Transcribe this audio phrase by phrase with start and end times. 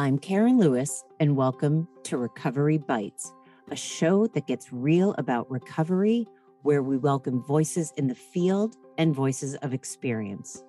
[0.00, 3.34] I'm Karen Lewis, and welcome to Recovery Bites,
[3.70, 6.26] a show that gets real about recovery,
[6.62, 10.64] where we welcome voices in the field and voices of experience.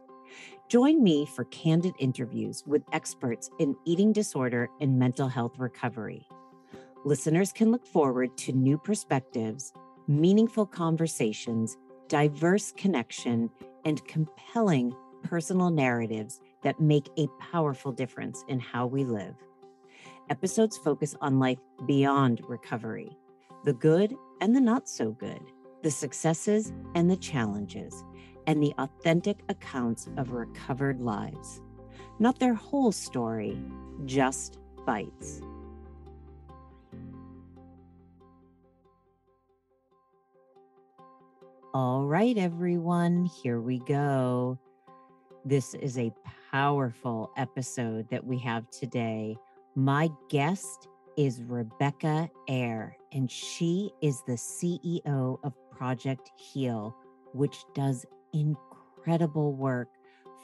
[0.67, 6.27] Join me for candid interviews with experts in eating disorder and mental health recovery.
[7.05, 9.71] Listeners can look forward to new perspectives,
[10.09, 11.77] meaningful conversations,
[12.09, 13.49] diverse connection,
[13.85, 14.93] and compelling
[15.23, 19.35] personal narratives that make a powerful difference in how we live.
[20.29, 23.09] Episodes focus on life beyond recovery,
[23.65, 25.41] the good and the not so good,
[25.83, 28.03] the successes and the challenges,
[28.47, 31.61] and the authentic accounts of recovered lives.
[32.19, 33.57] Not their whole story,
[34.05, 35.41] just bites.
[41.73, 44.59] All right, everyone, here we go.
[45.45, 46.11] This is a
[46.51, 49.37] powerful episode that we have today.
[49.75, 56.95] My guest is Rebecca Eyre, and she is the CEO of Project Heal,
[57.33, 59.87] which does incredible work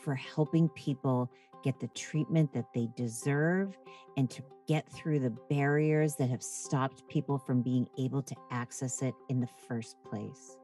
[0.02, 1.30] for helping people
[1.64, 3.78] get the treatment that they deserve
[4.16, 9.02] and to get through the barriers that have stopped people from being able to access
[9.02, 10.58] it in the first place.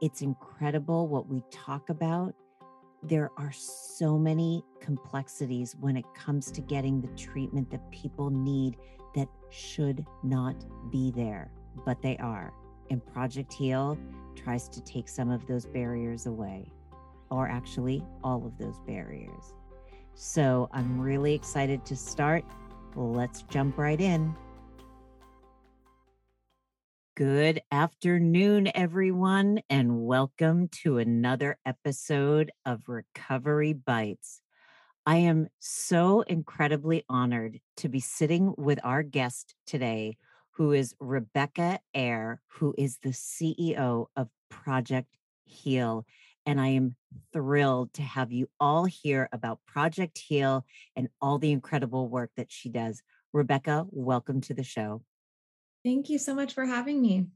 [0.00, 2.34] It's incredible what we talk about
[3.02, 8.76] there are so many complexities when it comes to getting the treatment that people need
[9.14, 11.50] that should not be there,
[11.84, 12.52] but they are.
[12.90, 13.98] And Project Heal
[14.36, 16.70] tries to take some of those barriers away,
[17.30, 19.54] or actually all of those barriers.
[20.14, 22.44] So I'm really excited to start.
[22.94, 24.34] Let's jump right in.
[27.20, 34.40] Good afternoon, everyone, and welcome to another episode of Recovery Bites.
[35.04, 40.16] I am so incredibly honored to be sitting with our guest today,
[40.52, 45.14] who is Rebecca Eyre, who is the CEO of Project
[45.44, 46.06] Heal.
[46.46, 46.96] And I am
[47.34, 50.64] thrilled to have you all hear about Project Heal
[50.96, 53.02] and all the incredible work that she does.
[53.34, 55.02] Rebecca, welcome to the show.
[55.84, 57.26] Thank you so much for having me.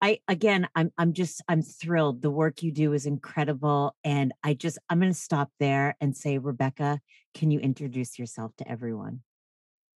[0.00, 2.22] I again I'm I'm just I'm thrilled.
[2.22, 6.16] The work you do is incredible and I just I'm going to stop there and
[6.16, 7.00] say Rebecca,
[7.34, 9.20] can you introduce yourself to everyone?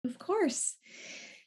[0.05, 0.75] Of course.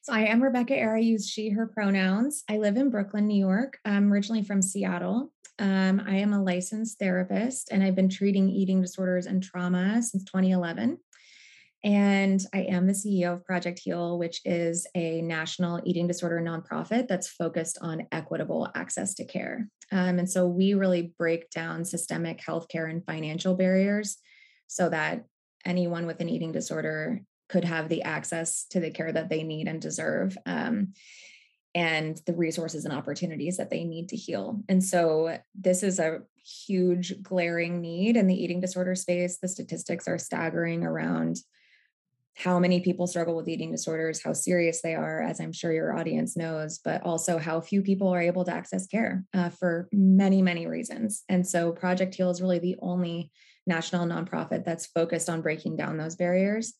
[0.03, 0.95] So I am Rebecca Eyre.
[0.95, 2.44] I use she, her pronouns.
[2.50, 3.79] I live in Brooklyn, New York.
[3.84, 5.34] I'm originally from Seattle.
[5.57, 10.23] Um, I am a licensed therapist and I've been treating eating disorders and trauma since
[10.25, 11.00] 2011.
[11.85, 17.07] And I am the CEO of Project Heal, which is a national eating disorder nonprofit
[17.07, 19.69] that's focused on equitable access to care.
[19.91, 24.18] Um, and so we really break down systemic healthcare and financial barriers
[24.66, 25.25] so that
[25.63, 29.67] anyone with an eating disorder could have the access to the care that they need
[29.67, 30.35] and deserve.
[30.47, 30.94] Um,
[31.75, 34.63] and the resources and opportunities that they need to heal.
[34.69, 36.22] And so, this is a
[36.66, 39.40] huge glaring need in the eating disorder space.
[39.40, 41.38] The statistics are staggering around
[42.35, 45.97] how many people struggle with eating disorders, how serious they are, as I'm sure your
[45.97, 50.41] audience knows, but also how few people are able to access care uh, for many,
[50.41, 51.23] many reasons.
[51.29, 53.31] And so Project Heal is really the only
[53.66, 56.73] national nonprofit that's focused on breaking down those barriers.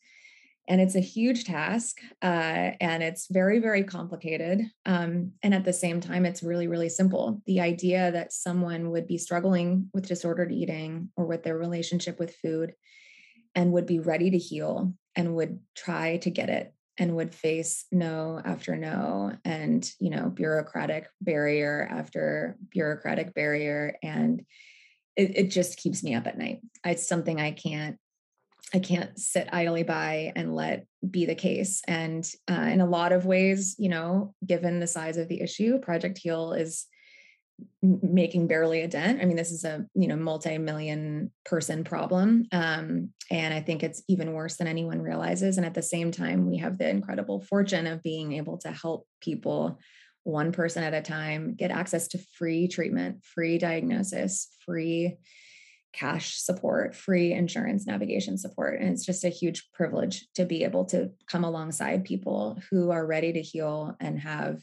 [0.68, 4.62] And it's a huge task uh, and it's very, very complicated.
[4.86, 7.42] Um, and at the same time, it's really, really simple.
[7.46, 12.36] The idea that someone would be struggling with disordered eating or with their relationship with
[12.38, 12.74] food
[13.54, 17.86] and would be ready to heal and would try to get it and would face
[17.92, 24.46] no after no and you know bureaucratic barrier after bureaucratic barrier and
[25.16, 26.60] it, it just keeps me up at night.
[26.86, 27.98] It's something i can't
[28.74, 33.12] i can't sit idly by and let be the case and uh, in a lot
[33.12, 36.88] of ways you know given the size of the issue project heal is
[37.82, 39.22] making barely a dent.
[39.22, 44.04] I mean, this is a you know multi-million person problem, um, and I think it's
[44.08, 45.58] even worse than anyone realizes.
[45.58, 49.08] And at the same time, we have the incredible fortune of being able to help
[49.22, 49.80] people
[50.24, 55.18] one person at a time get access to free treatment, free diagnosis, free
[55.94, 58.82] cash support, free insurance navigation support.
[58.82, 63.06] And it's just a huge privilege to be able to come alongside people who are
[63.06, 64.62] ready to heal and have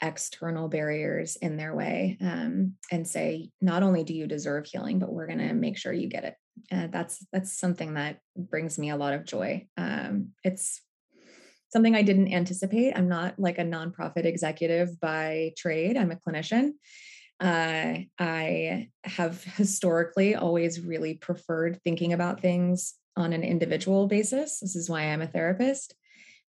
[0.00, 5.12] external barriers in their way um, and say not only do you deserve healing but
[5.12, 6.34] we're going to make sure you get it.
[6.72, 9.66] Uh, that's that's something that brings me a lot of joy.
[9.76, 10.80] Um, it's
[11.70, 12.94] something i didn't anticipate.
[12.96, 15.96] I'm not like a nonprofit executive by trade.
[15.96, 16.72] I'm a clinician.
[17.40, 24.60] Uh, i have historically always really preferred thinking about things on an individual basis.
[24.60, 25.94] This is why i'm a therapist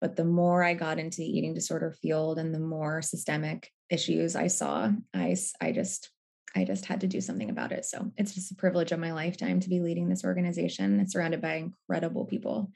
[0.00, 4.36] But the more I got into the eating disorder field and the more systemic issues
[4.36, 6.10] I saw, I, I just
[6.56, 7.84] I just had to do something about it.
[7.84, 10.98] So it's just a privilege of my lifetime to be leading this organization.
[11.00, 12.72] It's surrounded by incredible people.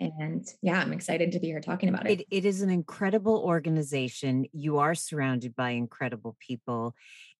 [0.00, 2.20] And yeah, I'm excited to be here talking about it.
[2.20, 2.26] it.
[2.30, 4.46] It is an incredible organization.
[4.52, 6.94] You are surrounded by incredible people.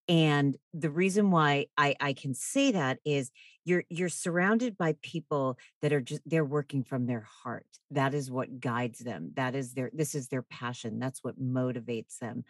[0.09, 3.31] And the reason why I, I can say that is
[3.65, 7.67] you're you're surrounded by people that are just they're working from their heart.
[7.91, 9.33] That is what guides them.
[9.35, 10.99] That is their this is their passion.
[10.99, 12.45] That's what motivates them.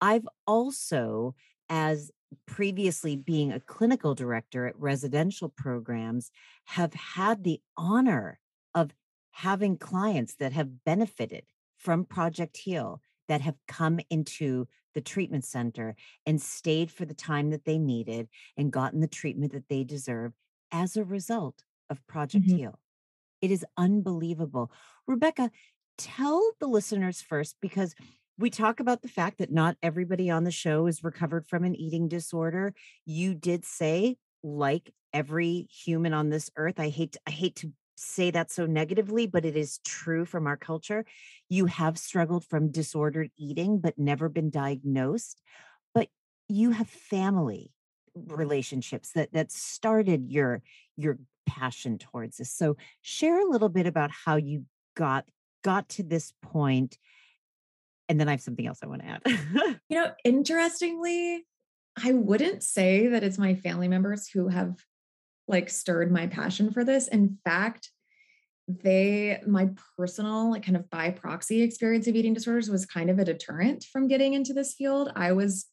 [0.00, 1.34] I've also
[1.68, 2.10] as
[2.46, 6.30] previously being a clinical director at residential programs
[6.64, 8.40] have had the honor
[8.74, 8.92] of
[9.30, 11.44] having clients that have benefited
[11.76, 15.96] from project heal that have come into the treatment center
[16.26, 20.32] and stayed for the time that they needed and gotten the treatment that they deserve
[20.72, 22.56] as a result of Project mm-hmm.
[22.56, 22.78] Heal.
[23.40, 24.70] It is unbelievable.
[25.06, 25.50] Rebecca,
[25.98, 27.94] tell the listeners first because
[28.38, 31.76] we talk about the fact that not everybody on the show is recovered from an
[31.76, 32.74] eating disorder.
[33.04, 38.30] You did say, like every human on this earth, I hate I hate to say
[38.30, 41.04] that so negatively, but it is true from our culture.
[41.48, 45.40] You have struggled from disordered eating, but never been diagnosed.
[45.94, 46.08] But
[46.48, 47.72] you have family
[48.14, 50.62] relationships that that started your
[50.96, 52.50] your passion towards this.
[52.50, 54.64] So share a little bit about how you
[54.96, 55.24] got
[55.62, 56.98] got to this point
[58.08, 59.22] and then I have something else I want to add.
[59.88, 61.46] you know, interestingly,
[62.02, 64.74] I wouldn't say that it's my family members who have
[65.48, 67.08] like stirred my passion for this.
[67.08, 67.90] In fact,
[68.66, 69.68] they my
[69.98, 73.84] personal like kind of by proxy experience of eating disorders was kind of a deterrent
[73.92, 75.12] from getting into this field.
[75.14, 75.66] I was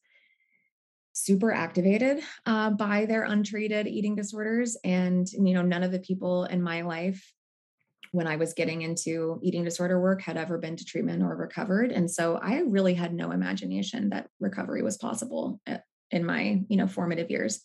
[1.14, 6.44] super activated uh, by their untreated eating disorders and you know none of the people
[6.44, 7.32] in my life
[8.12, 11.90] when I was getting into eating disorder work had ever been to treatment or recovered.
[11.90, 15.78] And so I really had no imagination that recovery was possible eh,
[16.10, 17.62] in my, you know, formative years.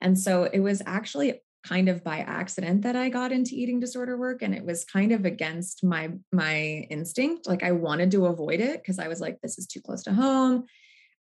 [0.00, 4.16] And so it was actually kind of by accident that I got into eating disorder
[4.16, 7.48] work and it was kind of against my my instinct.
[7.48, 10.14] Like I wanted to avoid it because I was like this is too close to
[10.14, 10.66] home.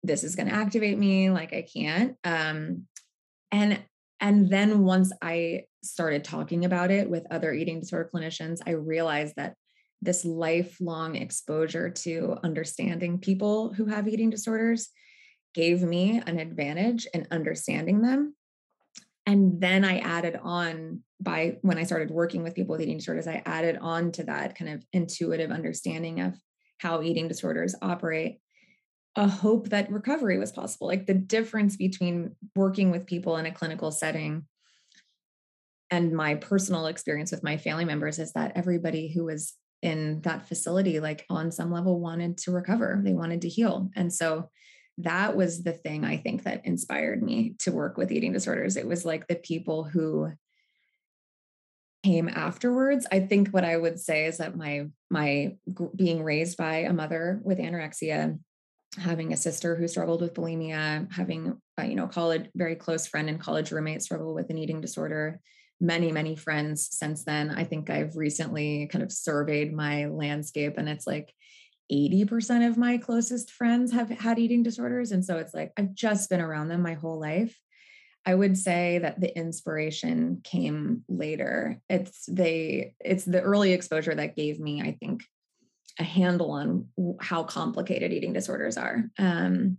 [0.03, 1.31] This is going to activate me.
[1.31, 2.17] Like I can't.
[2.25, 2.89] Um
[3.53, 3.81] and
[4.21, 9.35] and then once I started talking about it with other eating disorder clinicians I realized
[9.37, 9.55] that
[10.01, 14.89] this lifelong exposure to understanding people who have eating disorders
[15.55, 18.35] gave me an advantage in understanding them
[19.27, 23.27] and then i added on by when i started working with people with eating disorders
[23.27, 26.35] i added on to that kind of intuitive understanding of
[26.79, 28.39] how eating disorders operate
[29.17, 30.87] a hope that recovery was possible.
[30.87, 34.47] Like the difference between working with people in a clinical setting
[35.91, 40.49] and my personal experience with my family members is that everybody who was in that
[40.49, 43.01] facility like on some level wanted to recover.
[43.05, 43.91] They wanted to heal.
[43.95, 44.49] And so
[44.99, 48.77] that was the thing I think that inspired me to work with eating disorders.
[48.77, 50.33] It was like the people who
[52.05, 53.07] came afterwards.
[53.11, 55.57] I think what I would say is that my my
[55.97, 58.39] being raised by a mother with anorexia,
[58.99, 63.29] having a sister who struggled with bulimia, having a, you know college very close friend
[63.29, 65.41] and college roommate struggle with an eating disorder,
[65.81, 67.51] many many friends since then.
[67.51, 71.33] I think I've recently kind of surveyed my landscape and it's like
[71.91, 75.13] 80% of my closest friends have had eating disorders.
[75.13, 77.59] And so it's like I've just been around them my whole life.
[78.25, 81.81] I would say that the inspiration came later.
[81.89, 85.25] It's they it's the early exposure that gave me, I think,
[85.99, 86.87] a handle on
[87.21, 89.11] how complicated eating disorders are.
[89.19, 89.79] Um,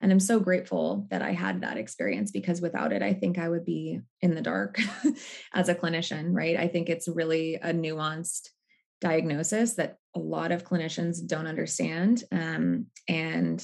[0.00, 3.48] and I'm so grateful that I had that experience because without it, I think I
[3.48, 4.78] would be in the dark
[5.52, 6.56] as a clinician, right?
[6.56, 8.50] I think it's really a nuanced
[9.00, 12.24] diagnosis that a lot of clinicians don't understand.
[12.32, 13.60] Um, and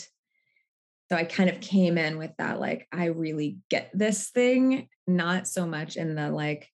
[1.11, 5.49] so I kind of came in with that, like, I really get this thing, not
[5.49, 6.69] so much in the like,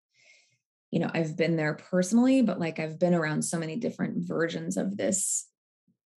[0.90, 4.76] you know, I've been there personally, but like I've been around so many different versions
[4.76, 5.46] of this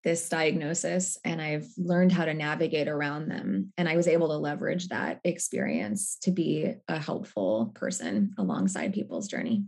[0.03, 3.72] this diagnosis and I've learned how to navigate around them.
[3.77, 9.29] And I was able to leverage that experience to be a helpful person alongside people's
[9.29, 9.63] journey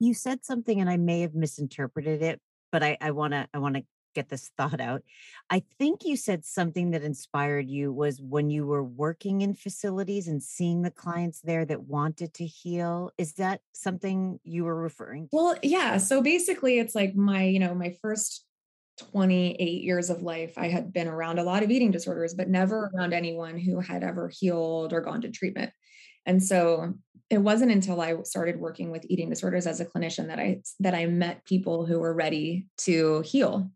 [0.00, 2.40] you said something and I may have misinterpreted it,
[2.72, 3.82] but I, I wanna I wanna
[4.14, 5.02] get this thought out.
[5.48, 10.28] I think you said something that inspired you was when you were working in facilities
[10.28, 13.12] and seeing the clients there that wanted to heal.
[13.18, 15.28] Is that something you were referring to?
[15.32, 15.98] Well, yeah.
[15.98, 18.44] So basically it's like my, you know, my first
[19.12, 22.86] 28 years of life, I had been around a lot of eating disorders, but never
[22.86, 22.96] mm-hmm.
[22.96, 25.72] around anyone who had ever healed or gone to treatment.
[26.26, 26.94] And so
[27.30, 30.94] it wasn't until I started working with eating disorders as a clinician that I that
[30.94, 33.70] I met people who were ready to heal.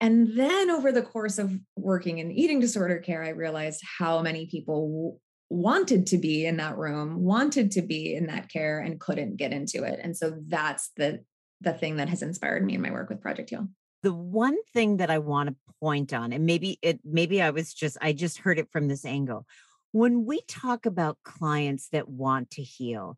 [0.00, 4.46] And then over the course of working in eating disorder care, I realized how many
[4.46, 5.20] people
[5.50, 9.52] wanted to be in that room, wanted to be in that care and couldn't get
[9.52, 10.00] into it.
[10.02, 11.20] And so that's the
[11.60, 13.68] the thing that has inspired me in my work with Project Heal.
[14.02, 17.72] The one thing that I want to point on and maybe it maybe I was
[17.72, 19.46] just I just heard it from this angle.
[19.94, 23.16] When we talk about clients that want to heal,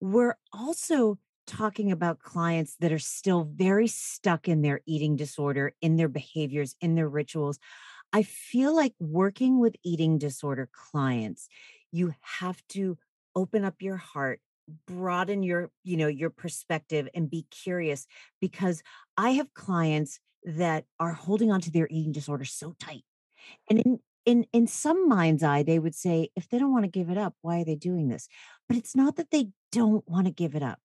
[0.00, 5.96] we're also talking about clients that are still very stuck in their eating disorder, in
[5.96, 7.58] their behaviors, in their rituals.
[8.10, 11.46] I feel like working with eating disorder clients,
[11.92, 12.96] you have to
[13.36, 14.40] open up your heart
[14.86, 18.06] broaden your you know your perspective and be curious
[18.40, 18.82] because
[19.18, 23.04] i have clients that are holding on to their eating disorder so tight
[23.68, 26.90] and in in in some mind's eye they would say if they don't want to
[26.90, 28.28] give it up why are they doing this
[28.68, 30.78] but it's not that they don't want to give it up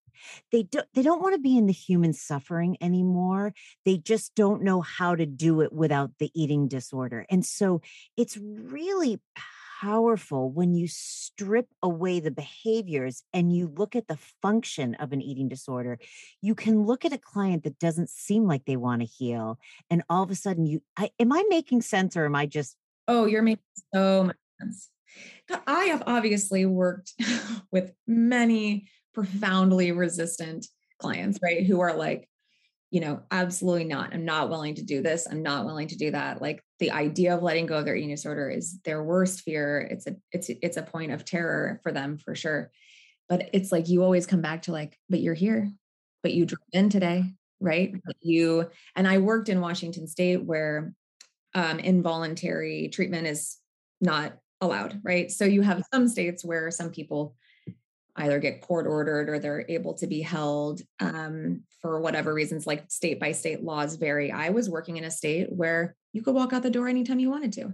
[0.51, 3.53] they don't they don't want to be in the human suffering anymore
[3.85, 7.81] they just don't know how to do it without the eating disorder and so
[8.17, 9.19] it's really
[9.81, 15.21] powerful when you strip away the behaviors and you look at the function of an
[15.21, 15.97] eating disorder.
[16.41, 19.57] You can look at a client that doesn't seem like they want to heal,
[19.89, 22.75] and all of a sudden, you I, am I making sense or am I just?
[23.09, 24.89] Oh, you're making so much sense.
[25.65, 27.13] I have obviously worked
[27.71, 30.67] with many profoundly resistant
[30.99, 31.65] clients, right?
[31.65, 32.29] Who are like,
[32.91, 34.13] you know, absolutely not.
[34.13, 35.27] I'm not willing to do this.
[35.29, 36.39] I'm not willing to do that.
[36.39, 39.79] Like the idea of letting go of their eating disorder is their worst fear.
[39.79, 42.71] It's a it's it's a point of terror for them for sure.
[43.27, 45.71] But it's like you always come back to like, but you're here,
[46.21, 47.25] but you drove in today,
[47.59, 47.95] right?
[48.21, 50.93] You and I worked in Washington State where
[51.53, 53.57] um, involuntary treatment is
[54.01, 55.31] not allowed, right?
[55.31, 57.35] So you have some states where some people
[58.15, 62.91] either get court ordered or they're able to be held um, for whatever reasons, like
[62.91, 64.31] state by state laws vary.
[64.31, 67.29] I was working in a state where you could walk out the door anytime you
[67.29, 67.73] wanted to.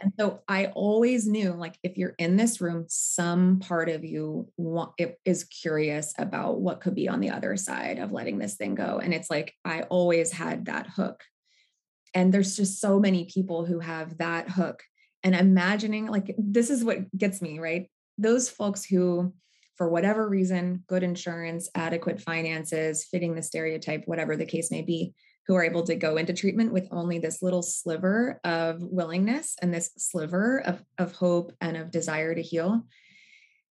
[0.00, 4.48] And so I always knew like if you're in this room, some part of you
[4.56, 4.92] want,
[5.24, 9.00] is curious about what could be on the other side of letting this thing go.
[9.02, 11.24] And it's like I always had that hook.
[12.14, 14.82] And there's just so many people who have that hook.
[15.22, 17.90] And imagining like this is what gets me, right?
[18.18, 19.32] Those folks who
[19.78, 25.14] for whatever reason, good insurance, adequate finances, fitting the stereotype, whatever the case may be,
[25.46, 29.72] who are able to go into treatment with only this little sliver of willingness and
[29.72, 32.84] this sliver of, of hope and of desire to heal,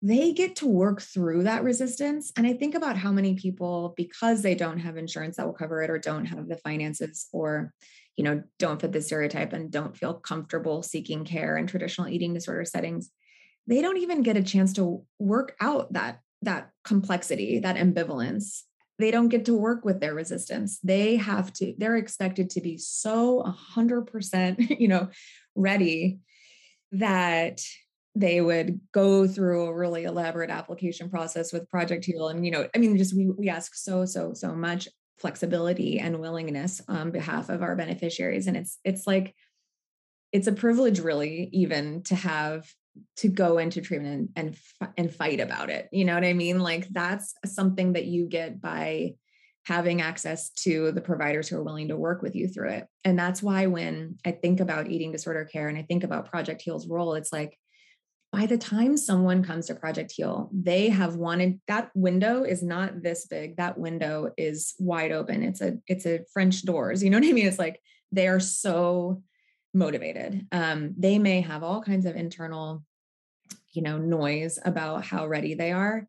[0.01, 2.33] they get to work through that resistance.
[2.37, 5.83] And I think about how many people, because they don't have insurance that will cover
[5.83, 7.73] it or don't have the finances or
[8.17, 12.35] you know don't fit the stereotype and don't feel comfortable seeking care in traditional eating
[12.35, 13.11] disorder settings
[13.67, 18.63] they don't even get a chance to work out that that complexity that ambivalence.
[18.99, 20.79] They don't get to work with their resistance.
[20.83, 23.43] They have to they're expected to be so
[23.77, 25.09] 100% you know
[25.55, 26.21] ready
[26.93, 27.61] that
[28.15, 32.29] they would go through a really elaborate application process with project heal.
[32.29, 36.21] And you know i mean just we, we ask so so so much flexibility and
[36.21, 38.47] willingness on behalf of our beneficiaries.
[38.47, 39.35] And it's it's like
[40.33, 42.67] it's a privilege really even to have
[43.17, 45.89] to go into treatment and and, and fight about it.
[45.93, 46.61] You know what i mean?
[46.61, 49.15] Like that's something that you get by
[49.65, 52.87] having access to the providers who are willing to work with you through it.
[53.05, 56.63] And that's why when i think about eating disorder care and i think about project
[56.63, 57.59] heal's role it's like
[58.33, 63.03] by the time someone comes to project heal they have wanted that window is not
[63.03, 63.57] this big.
[63.57, 65.43] That window is wide open.
[65.43, 67.03] It's a it's a french doors.
[67.03, 67.47] You know what i mean?
[67.47, 67.81] It's like
[68.13, 69.23] they are so
[69.75, 70.47] motivated.
[70.53, 72.83] Um, they may have all kinds of internal,
[73.73, 76.07] you know, noise about how ready they are,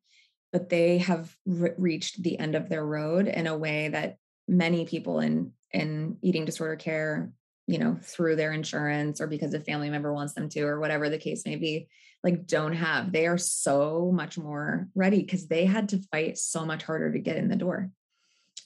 [0.51, 4.85] but they have re- reached the end of their road in a way that many
[4.85, 7.31] people in in eating disorder care,
[7.67, 11.09] you know, through their insurance or because a family member wants them to, or whatever
[11.09, 11.87] the case may be,
[12.23, 13.11] like don't have.
[13.11, 17.19] They are so much more ready because they had to fight so much harder to
[17.19, 17.91] get in the door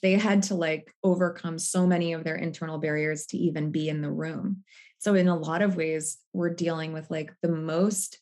[0.00, 4.02] they had to like overcome so many of their internal barriers to even be in
[4.02, 4.64] the room
[5.02, 8.20] so, in a lot of ways, we're dealing with like the most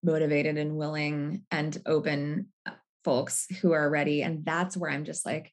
[0.00, 2.70] motivated and willing and open uh,
[3.02, 4.22] folks who are ready.
[4.22, 5.52] And that's where I'm just like,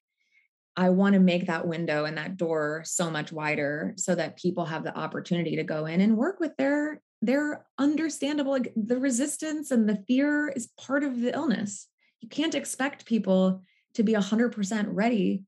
[0.77, 4.65] I want to make that window and that door so much wider so that people
[4.65, 9.71] have the opportunity to go in and work with their their understandable like the resistance
[9.71, 11.87] and the fear is part of the illness.
[12.21, 13.63] You can't expect people
[13.95, 15.43] to be 100% ready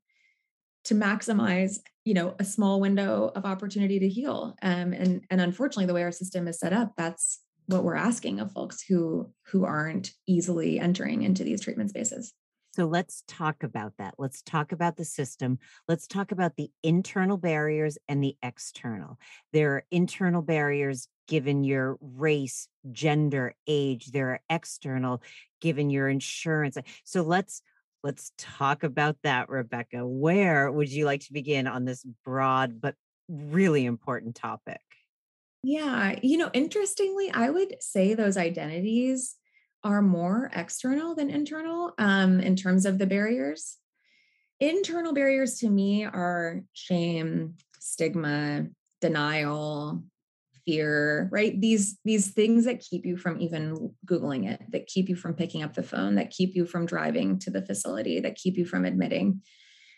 [0.85, 5.85] to maximize you know a small window of opportunity to heal um, and and unfortunately
[5.85, 9.63] the way our system is set up that's what we're asking of folks who who
[9.63, 12.33] aren't easily entering into these treatment spaces.
[12.71, 14.15] So let's talk about that.
[14.17, 15.59] Let's talk about the system.
[15.87, 19.17] Let's talk about the internal barriers and the external.
[19.53, 24.07] There are internal barriers given your race, gender, age.
[24.07, 25.21] There are external
[25.61, 26.77] given your insurance.
[27.03, 27.61] So let's
[28.03, 30.05] let's talk about that, Rebecca.
[30.07, 32.95] Where would you like to begin on this broad but
[33.27, 34.79] really important topic?
[35.63, 39.35] Yeah, you know, interestingly, I would say those identities
[39.83, 43.77] are more external than internal um, in terms of the barriers.
[44.59, 48.67] Internal barriers to me are shame, stigma,
[48.99, 50.03] denial,
[50.65, 51.59] fear, right?
[51.59, 55.63] These these things that keep you from even googling it, that keep you from picking
[55.63, 58.85] up the phone, that keep you from driving to the facility, that keep you from
[58.85, 59.41] admitting.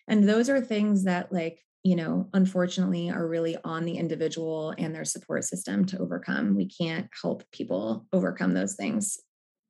[0.07, 4.93] And those are things that like you know, unfortunately, are really on the individual and
[4.93, 6.55] their support system to overcome.
[6.55, 9.17] We can't help people overcome those things.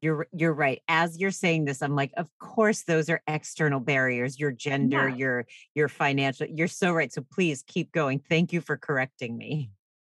[0.01, 0.81] You're you're right.
[0.88, 4.39] As you're saying this, I'm like, of course, those are external barriers.
[4.39, 5.15] Your gender, yeah.
[5.15, 6.48] your your financial.
[6.48, 7.13] You're so right.
[7.13, 8.20] So please keep going.
[8.27, 9.70] Thank you for correcting me.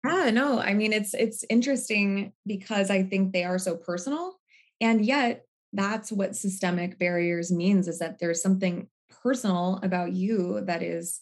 [0.06, 4.40] Yeah, no, I mean it's it's interesting because I think they are so personal,
[4.80, 10.84] and yet that's what systemic barriers means is that there's something personal about you that
[10.84, 11.22] is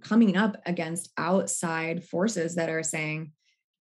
[0.00, 3.32] coming up against outside forces that are saying,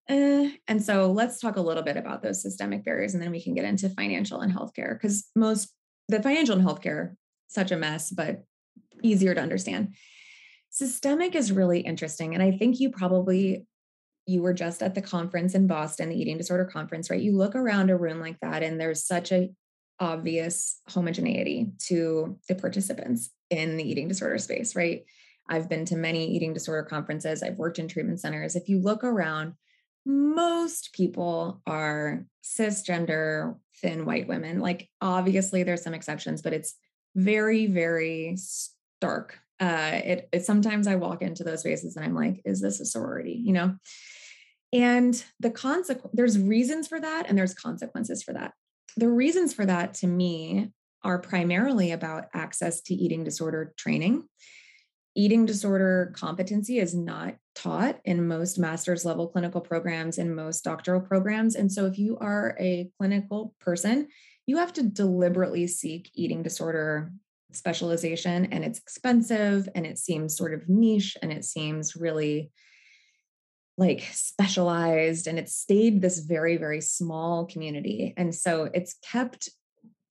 [0.10, 0.52] eh.
[0.68, 3.54] and so let's talk a little bit about those systemic barriers and then we can
[3.54, 5.74] get into financial and healthcare because most
[6.08, 7.14] the financial and healthcare
[7.48, 8.44] such a mess but
[9.04, 9.94] easier to understand
[10.70, 13.66] systemic is really interesting and i think you probably
[14.26, 17.56] you were just at the conference in boston the eating disorder conference right you look
[17.56, 19.50] around a room like that and there's such a
[20.02, 25.04] obvious homogeneity to the participants in the eating disorder space right
[25.50, 27.42] I've been to many eating disorder conferences.
[27.42, 28.56] I've worked in treatment centers.
[28.56, 29.54] If you look around,
[30.10, 34.60] most people are cisgender, thin white women.
[34.60, 36.76] Like, obviously, there's some exceptions, but it's
[37.16, 39.38] very, very stark.
[39.60, 42.86] Uh, it, it sometimes I walk into those spaces and I'm like, is this a
[42.86, 43.40] sorority?
[43.44, 43.76] You know?
[44.74, 48.54] And the consequence, there's reasons for that and there's consequences for that.
[48.98, 50.72] The reasons for that to me
[51.04, 54.28] are primarily about access to eating disorder training
[55.16, 61.02] eating disorder competency is not taught in most master's level clinical programs and most doctoral
[61.02, 61.56] programs.
[61.56, 64.08] And so, if you are a clinical person,
[64.46, 67.12] you have to deliberately seek eating disorder
[67.52, 72.52] specialization, and it's expensive and it seems sort of niche and it seems really
[73.78, 79.50] like specialized and it's stayed this very very small community and so it's kept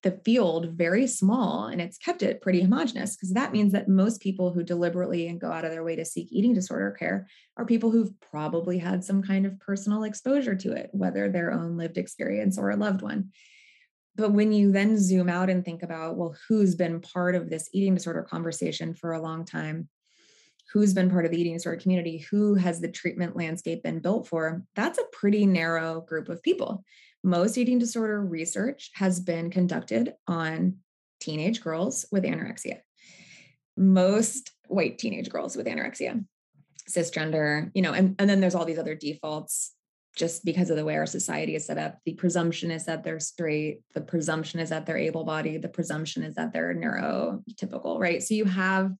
[0.01, 4.21] the field very small and it's kept it pretty homogenous because that means that most
[4.21, 7.65] people who deliberately and go out of their way to seek eating disorder care are
[7.65, 11.97] people who've probably had some kind of personal exposure to it, whether their own lived
[11.97, 13.31] experience or a loved one.
[14.15, 17.69] But when you then zoom out and think about, well, who's been part of this
[17.73, 19.89] eating disorder conversation for a long time?
[20.71, 22.19] Who's been part of the eating disorder community?
[22.29, 24.63] Who has the treatment landscape been built for?
[24.75, 26.83] That's a pretty narrow group of people
[27.23, 30.77] most eating disorder research has been conducted on
[31.19, 32.79] teenage girls with anorexia.
[33.75, 36.23] Most white teenage girls with anorexia,
[36.89, 39.73] cisgender, you know, and, and then there's all these other defaults
[40.15, 41.99] just because of the way our society is set up.
[42.05, 46.23] The presumption is that they're straight, the presumption is that they're able bodied, the presumption
[46.23, 48.21] is that they're neurotypical, right?
[48.21, 48.91] So you have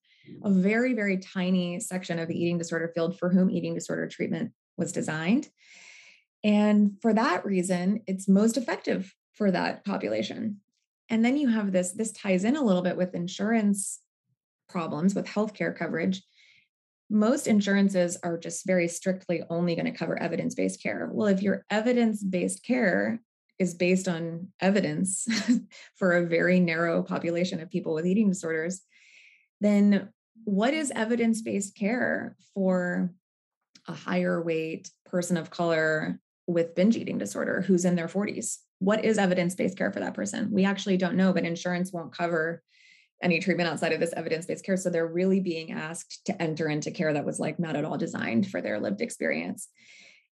[0.43, 4.51] a very, very tiny section of the eating disorder field for whom eating disorder treatment
[4.77, 5.49] was designed.
[6.43, 10.61] And for that reason, it's most effective for that population.
[11.09, 13.99] And then you have this, this ties in a little bit with insurance
[14.69, 16.21] problems with healthcare coverage.
[17.09, 21.09] Most insurances are just very strictly only going to cover evidence based care.
[21.11, 23.19] Well, if your evidence based care
[23.57, 25.27] is based on evidence
[25.95, 28.81] for a very narrow population of people with eating disorders,
[29.59, 30.09] then
[30.45, 33.11] what is evidence based care for
[33.87, 36.19] a higher weight person of color
[36.49, 38.57] with binge eating disorder who's in their 40s.
[38.79, 40.49] What is evidence based care for that person?
[40.51, 42.63] We actually don't know, but insurance won't cover
[43.21, 44.77] any treatment outside of this evidence based care.
[44.77, 47.97] So they're really being asked to enter into care that was like not at all
[47.97, 49.67] designed for their lived experience.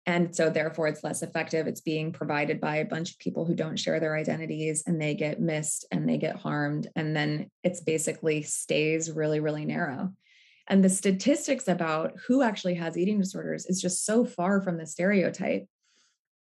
[0.08, 1.68] And so, therefore, it's less effective.
[1.68, 5.16] It's being provided by a bunch of people who don't share their identities and they
[5.16, 6.88] get missed and they get harmed.
[6.96, 10.14] And then it's basically stays really, really narrow.
[10.70, 14.88] And the statistics about who actually has eating disorders is just so far from the
[14.88, 15.68] stereotype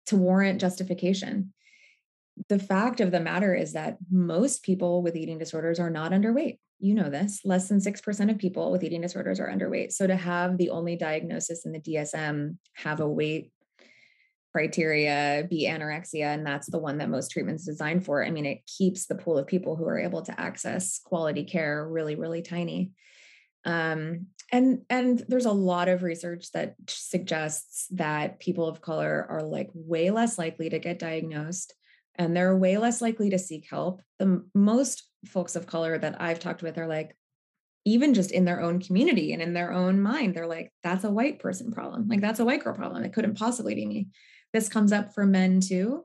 [0.07, 1.53] to warrant justification.
[2.49, 6.59] The fact of the matter is that most people with eating disorders are not underweight.
[6.81, 7.41] You know this.
[7.45, 9.93] Less than 6% of people with eating disorders are underweight.
[9.93, 13.53] So to have the only diagnosis in the DSM have a weight
[14.55, 18.61] criteria be anorexia and that's the one that most treatments designed for i mean it
[18.67, 22.93] keeps the pool of people who are able to access quality care really really tiny
[23.65, 29.43] um, and and there's a lot of research that suggests that people of color are
[29.43, 31.75] like way less likely to get diagnosed
[32.15, 34.01] and they're way less likely to seek help.
[34.21, 37.17] The most folks of color that i've talked with are like
[37.85, 41.11] even just in their own community and in their own mind they're like that's a
[41.11, 42.07] white person problem.
[42.07, 43.03] Like that's a white girl problem.
[43.03, 44.07] It couldn't possibly be me.
[44.53, 46.05] This comes up for men too.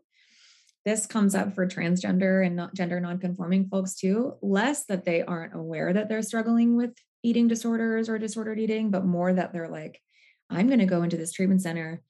[0.85, 5.53] This comes up for transgender and not gender nonconforming folks too less that they aren't
[5.53, 10.01] aware that they're struggling with eating disorders or disordered eating, but more that they're like,
[10.49, 12.01] I'm going to go into this treatment center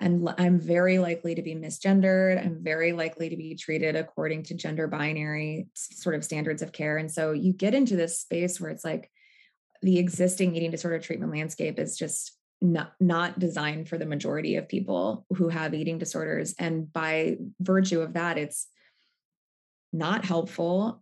[0.00, 2.44] and I'm very likely to be misgendered.
[2.44, 6.98] I'm very likely to be treated according to gender binary sort of standards of care.
[6.98, 9.10] And so you get into this space where it's like
[9.82, 14.68] the existing eating disorder treatment landscape is just not not designed for the majority of
[14.68, 18.66] people who have eating disorders and by virtue of that it's
[19.92, 21.00] not helpful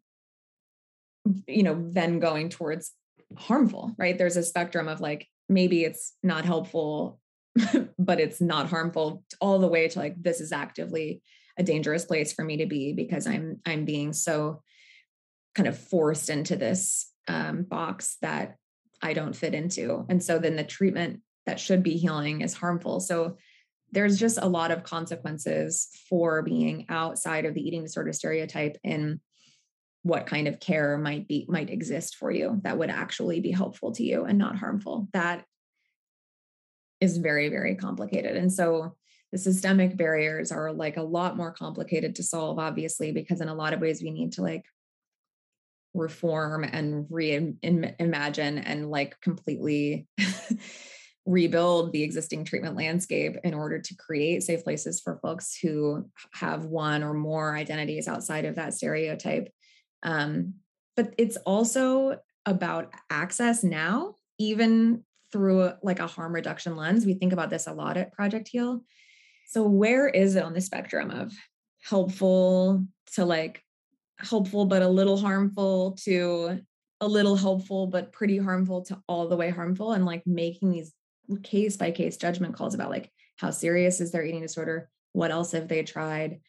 [1.47, 2.92] you know then going towards
[3.37, 4.16] harmful, right?
[4.16, 7.20] There's a spectrum of like, maybe it's not helpful,
[7.99, 11.22] but it's not harmful all the way to like, this is actively
[11.59, 14.62] a dangerous place for me to be because I'm, I'm being so
[15.55, 18.57] kind of forced into this um, box that
[19.03, 20.05] I don't fit into.
[20.09, 23.01] And so then the treatment that should be healing is harmful.
[23.01, 23.38] So
[23.92, 29.20] there's just a lot of consequences for being outside of the eating disorder stereotype in
[30.07, 33.90] what kind of care might be might exist for you that would actually be helpful
[33.90, 35.09] to you and not harmful.
[35.12, 35.45] That
[37.01, 38.37] is very very complicated.
[38.37, 38.95] And so
[39.33, 43.55] the systemic barriers are like a lot more complicated to solve obviously because in a
[43.55, 44.64] lot of ways we need to like
[45.92, 50.07] reform and reimagine and like completely
[51.27, 56.66] rebuild the existing treatment landscape in order to create safe places for folks who have
[56.66, 59.49] one or more identities outside of that stereotype
[60.07, 60.55] um,
[60.97, 67.05] but it's also about access now, even through like a harm reduction lens.
[67.05, 68.83] We think about this a lot at Project Heal.
[69.49, 71.33] So, where is it on the spectrum of
[71.83, 73.62] helpful to like
[74.19, 76.61] helpful but a little harmful to
[77.01, 80.92] a little helpful but pretty harmful to all the way harmful and like making these
[81.42, 85.53] case by case judgment calls about like how serious is their eating disorder what else
[85.53, 86.40] have they tried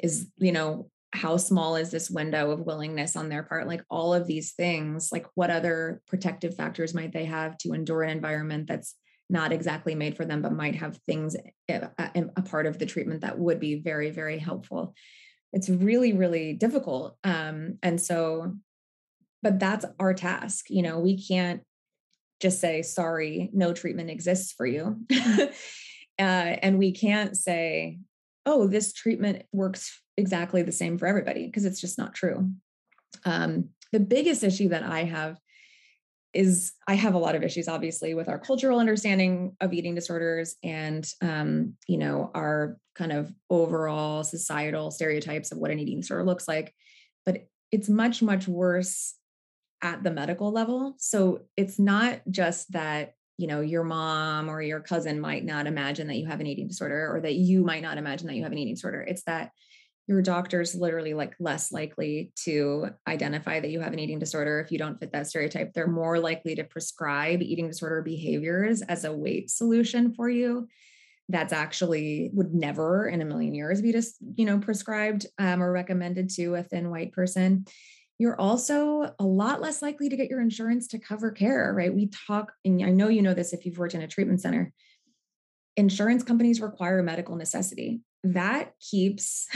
[0.00, 3.66] is you know how small is this window of willingness on their part?
[3.66, 8.02] Like all of these things like what other protective factors might they have to endure
[8.02, 8.94] an environment that's
[9.30, 11.36] not exactly made for them but might have things
[11.68, 14.94] eh, a, part of the treatment that would be very very helpful?
[15.52, 18.54] It's really really difficult um and so
[19.42, 20.98] but that's our task you know?
[20.98, 21.62] We can't
[22.40, 24.98] just say sorry no treatment exists for you.
[26.18, 28.00] Uh, and we can't say
[28.48, 32.50] oh this treatment works exactly the same for everybody because it's just not true.
[33.24, 35.38] Um, the biggest issue that I have
[36.34, 40.56] is I have a lot of issues, obviously, with our cultural understanding of eating disorders
[40.62, 46.24] and, um, you know, our kind of overall societal stereotypes of what an eating disorder
[46.24, 46.74] looks like.
[47.24, 49.14] But it's much, much worse
[49.82, 50.94] at the medical level.
[50.98, 56.06] So it's not just that you know your mom or your cousin might not imagine
[56.08, 58.52] that you have an eating disorder or that you might not imagine that you have
[58.52, 59.52] an eating disorder it's that
[60.08, 64.72] your doctor's literally like less likely to identify that you have an eating disorder if
[64.72, 65.74] you don't fit that stereotype.
[65.74, 70.66] They're more likely to prescribe eating disorder behaviors as a weight solution for you.
[71.28, 75.70] That's actually would never in a million years be just, you know, prescribed um, or
[75.70, 77.66] recommended to a thin white person.
[78.18, 81.94] You're also a lot less likely to get your insurance to cover care, right?
[81.94, 84.72] We talk, and I know you know this if you've worked in a treatment center.
[85.76, 89.46] Insurance companies require medical necessity that keeps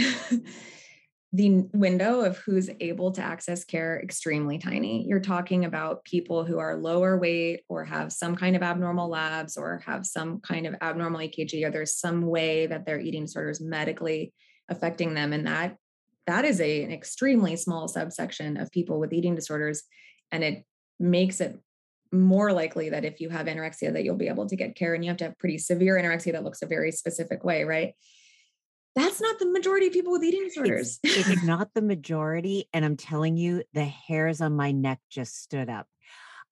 [1.32, 5.06] the window of who's able to access care extremely tiny.
[5.08, 9.56] You're talking about people who are lower weight or have some kind of abnormal labs
[9.56, 13.50] or have some kind of abnormal EKG or there's some way that their eating disorder
[13.50, 14.34] is medically
[14.68, 15.76] affecting them and that
[16.26, 19.82] that is a, an extremely small subsection of people with eating disorders
[20.30, 20.64] and it
[20.98, 21.58] makes it
[22.12, 25.04] more likely that if you have anorexia that you'll be able to get care and
[25.04, 27.94] you have to have pretty severe anorexia that looks a very specific way right
[28.94, 30.98] that's not the majority of people with eating disorders.
[31.02, 32.68] It's, it's not the majority.
[32.74, 35.86] And I'm telling you, the hairs on my neck just stood up.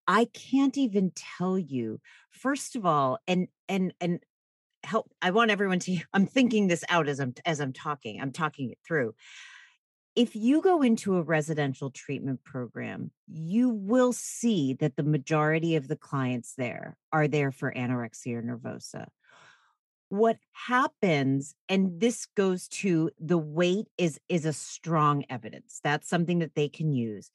[0.06, 4.20] I can't even tell you, first of all, and and and
[4.82, 8.32] help i want everyone to i'm thinking this out as i'm as i'm talking i'm
[8.32, 9.14] talking it through
[10.20, 15.88] if you go into a residential treatment program you will see that the majority of
[15.88, 19.06] the clients there are there for anorexia nervosa.
[20.10, 25.80] What happens and this goes to the weight is is a strong evidence.
[25.82, 27.30] That's something that they can use.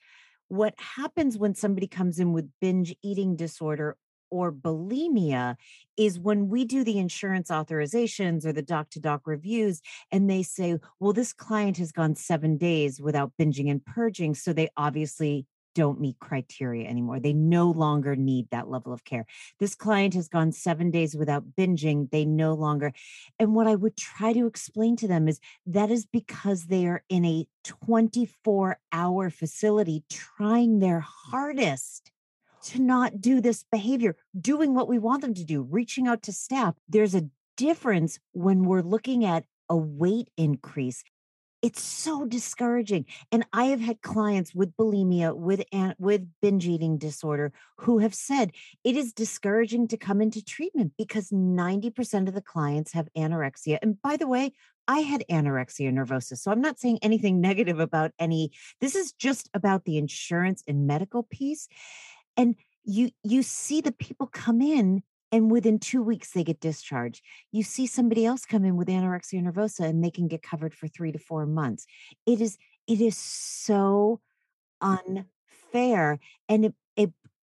[0.47, 3.97] What happens when somebody comes in with binge eating disorder
[4.35, 5.55] or bulimia
[5.95, 10.43] is when we do the insurance authorizations or the doc to doc reviews and they
[10.43, 15.45] say well this client has gone 7 days without binging and purging so they obviously
[15.75, 17.19] don't meet criteria anymore.
[17.19, 19.25] They no longer need that level of care.
[19.59, 22.09] This client has gone seven days without binging.
[22.09, 22.93] They no longer.
[23.37, 27.03] And what I would try to explain to them is that is because they are
[27.09, 32.11] in a 24 hour facility trying their hardest
[32.65, 36.33] to not do this behavior, doing what we want them to do, reaching out to
[36.33, 36.75] staff.
[36.87, 41.03] There's a difference when we're looking at a weight increase
[41.65, 45.63] it's so discouraging and i have had clients with bulimia with
[45.97, 48.51] with binge eating disorder who have said
[48.83, 53.99] it is discouraging to come into treatment because 90% of the clients have anorexia and
[54.01, 54.51] by the way
[54.87, 56.37] I had anorexia nervosa.
[56.37, 58.51] So I'm not saying anything negative about any.
[58.81, 61.67] This is just about the insurance and medical piece.
[62.37, 67.21] And you you see the people come in and within two weeks they get discharged.
[67.51, 70.87] You see somebody else come in with anorexia nervosa and they can get covered for
[70.87, 71.85] three to four months.
[72.25, 74.21] It is it is so
[74.81, 77.11] unfair and it, it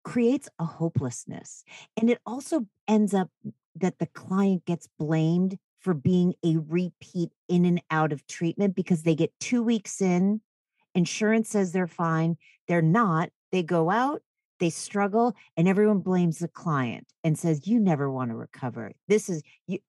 [0.03, 1.63] creates a hopelessness.
[1.97, 3.29] And it also ends up
[3.75, 9.03] that the client gets blamed for being a repeat in and out of treatment because
[9.03, 10.41] they get two weeks in,
[10.95, 12.37] insurance says they're fine,
[12.67, 14.21] they're not, they go out,
[14.59, 18.91] they struggle and everyone blames the client and says you never want to recover.
[19.07, 19.79] This is you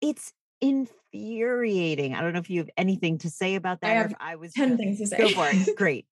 [0.00, 2.14] it's infuriating.
[2.14, 4.52] I don't know if you have anything to say about that i have i was
[4.52, 5.18] 10 things to say.
[5.18, 5.76] go for it.
[5.76, 6.06] Great.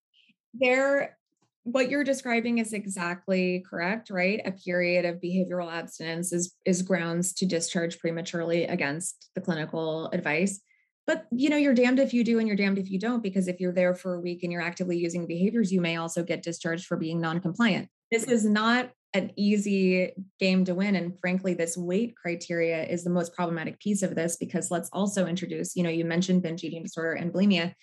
[0.53, 1.17] There
[1.63, 4.39] what you're describing is exactly correct right?
[4.45, 10.61] A period of behavioral abstinence is is grounds to discharge prematurely against the clinical advice.
[11.07, 13.47] But you know you're damned if you do and you're damned if you don't because
[13.47, 16.43] if you're there for a week and you're actively using behaviors you may also get
[16.43, 20.95] discharged for being non-compliant this is not an easy game to win.
[20.95, 25.25] And frankly, this weight criteria is the most problematic piece of this because let's also
[25.25, 27.73] introduce, you know, you mentioned binge eating disorder and bulimia.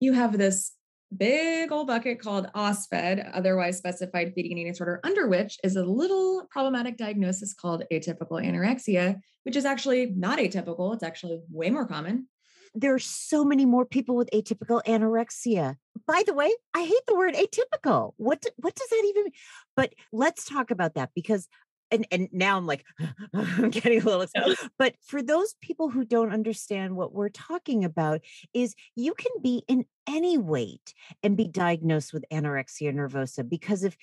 [0.00, 0.72] You have this
[1.14, 5.84] big old bucket called OSFED, otherwise specified feeding and eating disorder, under which is a
[5.84, 10.94] little problematic diagnosis called atypical anorexia, which is actually not atypical.
[10.94, 12.28] It's actually way more common
[12.74, 15.76] there are so many more people with atypical anorexia.
[16.06, 18.12] By the way, I hate the word atypical.
[18.16, 19.32] What what does that even mean?
[19.76, 21.48] But let's talk about that because
[21.92, 22.84] and and now I'm like
[23.34, 24.56] I'm getting a little excited.
[24.78, 28.20] But for those people who don't understand what we're talking about
[28.52, 33.96] is you can be in any weight and be diagnosed with anorexia nervosa because if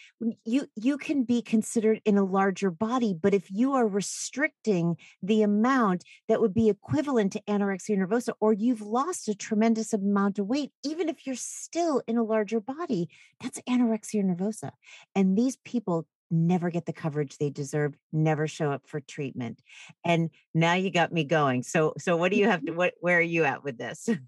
[0.46, 5.42] you you can be considered in a larger body but if you are restricting the
[5.42, 10.48] amount that would be equivalent to anorexia nervosa or you've lost a tremendous amount of
[10.48, 13.10] weight even if you're still in a larger body
[13.42, 14.72] that's anorexia nervosa
[15.16, 19.62] and these people never get the coverage they deserve never show up for treatment
[20.06, 21.64] and now you got me going.
[21.64, 24.10] So so what do you have to what where are you at with this?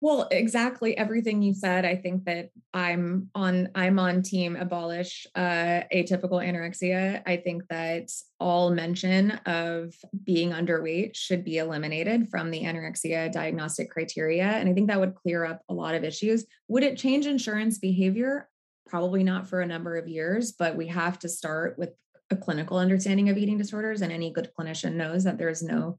[0.00, 5.80] Well exactly everything you said i think that i'm on i'm on team abolish uh,
[5.94, 7.22] atypical anorexia.
[7.24, 13.88] I think that all mention of being underweight should be eliminated from the anorexia diagnostic
[13.88, 16.44] criteria and i think that would clear up a lot of issues.
[16.68, 18.50] Would it change insurance behavior
[18.86, 21.90] probably not for a number of years, but we have to start with
[22.30, 24.02] a clinical understanding of eating disorders.
[24.02, 25.98] And any good clinician knows that there's no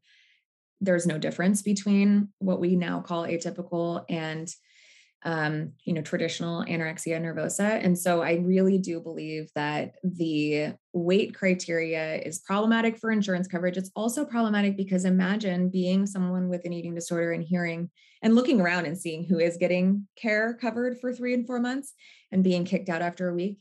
[0.82, 4.54] there's no difference between what we now call atypical and
[5.26, 7.84] um, you know, traditional anorexia nervosa.
[7.84, 13.76] And so I really do believe that the weight criteria is problematic for insurance coverage.
[13.76, 17.90] It's also problematic because imagine being someone with an eating disorder and hearing
[18.22, 21.94] and looking around and seeing who is getting care covered for three and four months
[22.32, 23.58] and being kicked out after a week.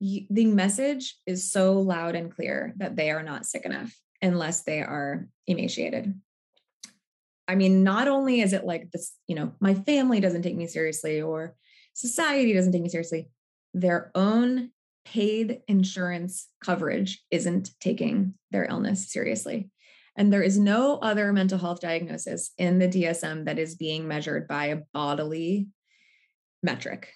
[0.00, 3.92] The message is so loud and clear that they are not sick enough
[4.22, 6.14] unless they are emaciated.
[7.50, 10.68] I mean, not only is it like this, you know, my family doesn't take me
[10.68, 11.56] seriously or
[11.94, 13.28] society doesn't take me seriously,
[13.74, 14.70] their own
[15.04, 19.68] paid insurance coverage isn't taking their illness seriously.
[20.16, 24.46] And there is no other mental health diagnosis in the DSM that is being measured
[24.46, 25.66] by a bodily
[26.62, 27.12] metric.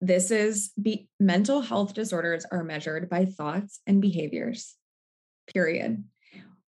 [0.00, 4.76] This is be, mental health disorders are measured by thoughts and behaviors,
[5.52, 6.04] period.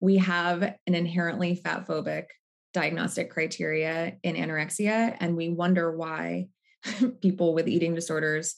[0.01, 2.25] We have an inherently fat phobic
[2.73, 5.17] diagnostic criteria in anorexia.
[5.21, 6.49] And we wonder why
[7.21, 8.57] people with eating disorders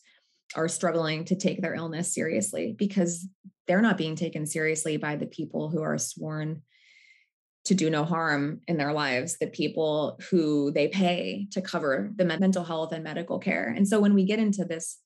[0.54, 3.26] are struggling to take their illness seriously because
[3.66, 6.62] they're not being taken seriously by the people who are sworn
[7.64, 12.24] to do no harm in their lives, the people who they pay to cover the
[12.24, 13.72] mental health and medical care.
[13.74, 14.98] And so when we get into this,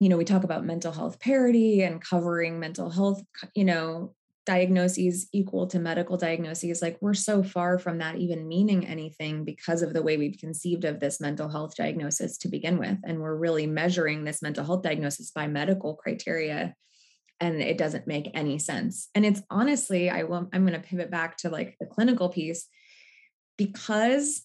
[0.00, 3.22] you know, we talk about mental health parity and covering mental health,
[3.54, 4.14] you know,
[4.46, 9.82] diagnoses equal to medical diagnoses like we're so far from that even meaning anything because
[9.82, 12.96] of the way we've conceived of this mental health diagnosis to begin with.
[13.04, 16.74] And we're really measuring this mental health diagnosis by medical criteria
[17.40, 19.10] and it doesn't make any sense.
[19.14, 22.66] And it's honestly i will i'm going to pivot back to like the clinical piece.
[23.58, 24.44] Because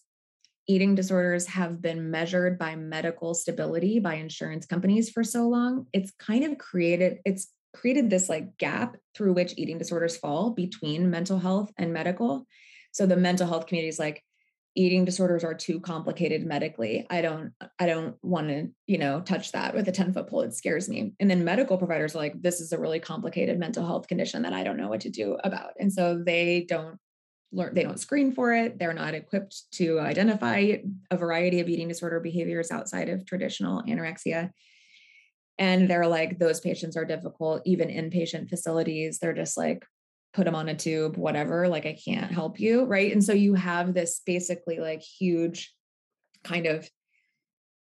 [0.67, 6.11] eating disorders have been measured by medical stability by insurance companies for so long it's
[6.19, 11.39] kind of created it's created this like gap through which eating disorders fall between mental
[11.39, 12.45] health and medical.
[12.91, 14.23] So the mental health community is like,
[14.75, 17.05] eating disorders are too complicated medically.
[17.09, 20.41] I don't, I don't want to, you know, touch that with a 10 foot pole.
[20.41, 21.13] It scares me.
[21.19, 24.53] And then medical providers are like, this is a really complicated mental health condition that
[24.53, 25.71] I don't know what to do about.
[25.79, 26.97] And so they don't
[27.51, 28.79] learn, they don't screen for it.
[28.79, 30.77] They're not equipped to identify
[31.09, 34.51] a variety of eating disorder behaviors outside of traditional anorexia
[35.57, 39.85] and they're like those patients are difficult even inpatient facilities they're just like
[40.33, 43.11] put them on a tube whatever like i can't help you right?
[43.11, 45.73] And so you have this basically like huge
[46.43, 46.89] kind of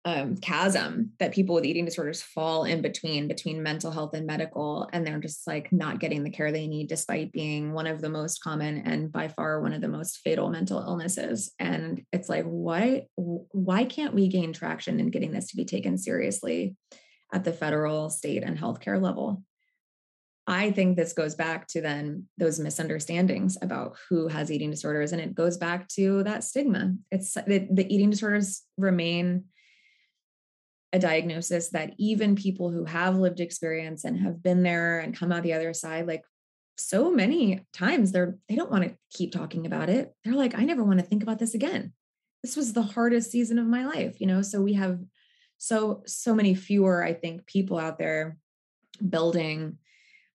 [0.05, 4.87] um, chasm that people with eating disorders fall in between between mental health and medical
[4.93, 8.09] and they're just like not getting the care they need despite being one of the
[8.09, 11.51] most common and by far one of the most fatal mental illnesses.
[11.59, 15.97] And it's like why why can't we gain traction in getting this to be taken
[15.97, 16.77] seriously
[17.33, 19.43] at the federal, state, and healthcare level.
[20.47, 25.11] I think this goes back to then those misunderstandings about who has eating disorders.
[25.11, 26.95] And it goes back to that stigma.
[27.11, 29.45] It's the, the eating disorders remain
[30.91, 35.31] a diagnosis that even people who have lived experience and have been there and come
[35.31, 36.23] out the other side, like
[36.77, 40.13] so many times they're they don't want to keep talking about it.
[40.23, 41.93] They're like, I never want to think about this again.
[42.41, 44.41] This was the hardest season of my life, you know.
[44.41, 44.99] So we have
[45.59, 48.37] so so many fewer i think people out there
[49.07, 49.77] building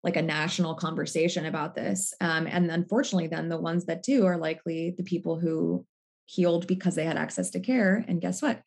[0.04, 4.37] like a national conversation about this um, and unfortunately then the ones that do are
[4.37, 5.84] likely the people who
[6.26, 8.62] healed because they had access to care and guess what?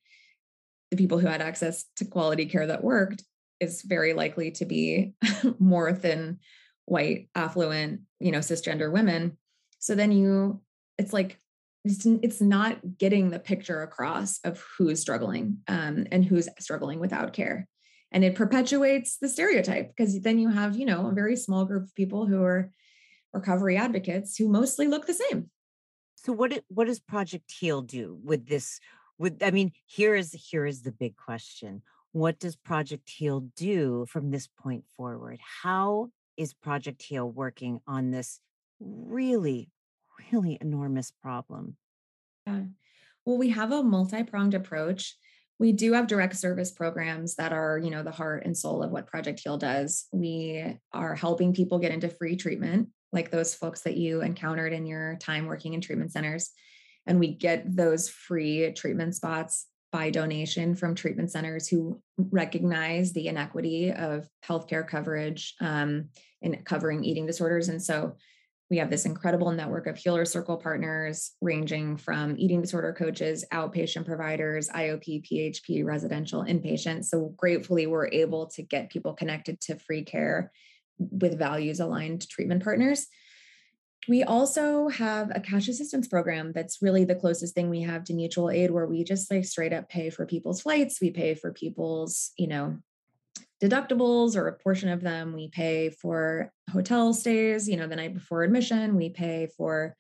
[0.91, 3.23] The people who had access to quality care that worked
[3.59, 5.13] is very likely to be
[5.59, 6.39] more than
[6.85, 9.37] white affluent you know cisgender women.
[9.79, 10.61] So then you
[10.97, 11.39] it's like
[11.83, 17.33] it's, it's not getting the picture across of who's struggling um, and who's struggling without
[17.33, 17.67] care.
[18.11, 21.83] And it perpetuates the stereotype because then you have you know a very small group
[21.83, 22.71] of people who are
[23.33, 25.49] recovery advocates who mostly look the same.
[26.15, 28.79] So what what does project heal do with this
[29.17, 31.81] with i mean here is here is the big question.
[32.13, 35.39] What does project heal do from this point forward?
[35.61, 38.39] How is project heal working on this
[38.79, 39.69] really
[40.31, 41.77] really enormous problem.
[42.45, 42.61] Yeah.
[43.25, 45.15] Well, we have a multi-pronged approach.
[45.59, 48.91] We do have direct service programs that are, you know, the heart and soul of
[48.91, 50.05] what Project Heal does.
[50.13, 54.85] We are helping people get into free treatment, like those folks that you encountered in
[54.85, 56.51] your time working in treatment centers.
[57.05, 63.27] And we get those free treatment spots by donation from treatment centers who recognize the
[63.27, 66.09] inequity of healthcare coverage um,
[66.41, 67.69] in covering eating disorders.
[67.69, 68.15] And so
[68.69, 74.05] we have this incredible network of healer circle partners ranging from eating disorder coaches, outpatient
[74.05, 77.05] providers, IOP, PHP, residential, inpatient.
[77.05, 80.51] So gratefully, we're able to get people connected to free care
[80.99, 83.07] with values aligned treatment partners.
[84.09, 88.13] We also have a cash assistance program that's really the closest thing we have to
[88.13, 91.51] mutual aid, where we just like straight up pay for people's flights, we pay for
[91.51, 92.77] people's, you know,
[93.61, 98.13] deductibles or a portion of them we pay for hotel stays you know the night
[98.13, 99.95] before admission we pay for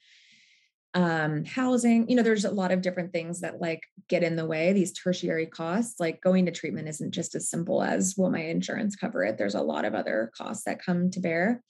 [0.97, 2.09] um housing.
[2.09, 4.93] You know there's a lot of different things that like get in the way these
[4.93, 9.23] tertiary costs like going to treatment isn't just as simple as will my insurance cover
[9.23, 9.37] it?
[9.37, 11.61] There's a lot of other costs that come to bear.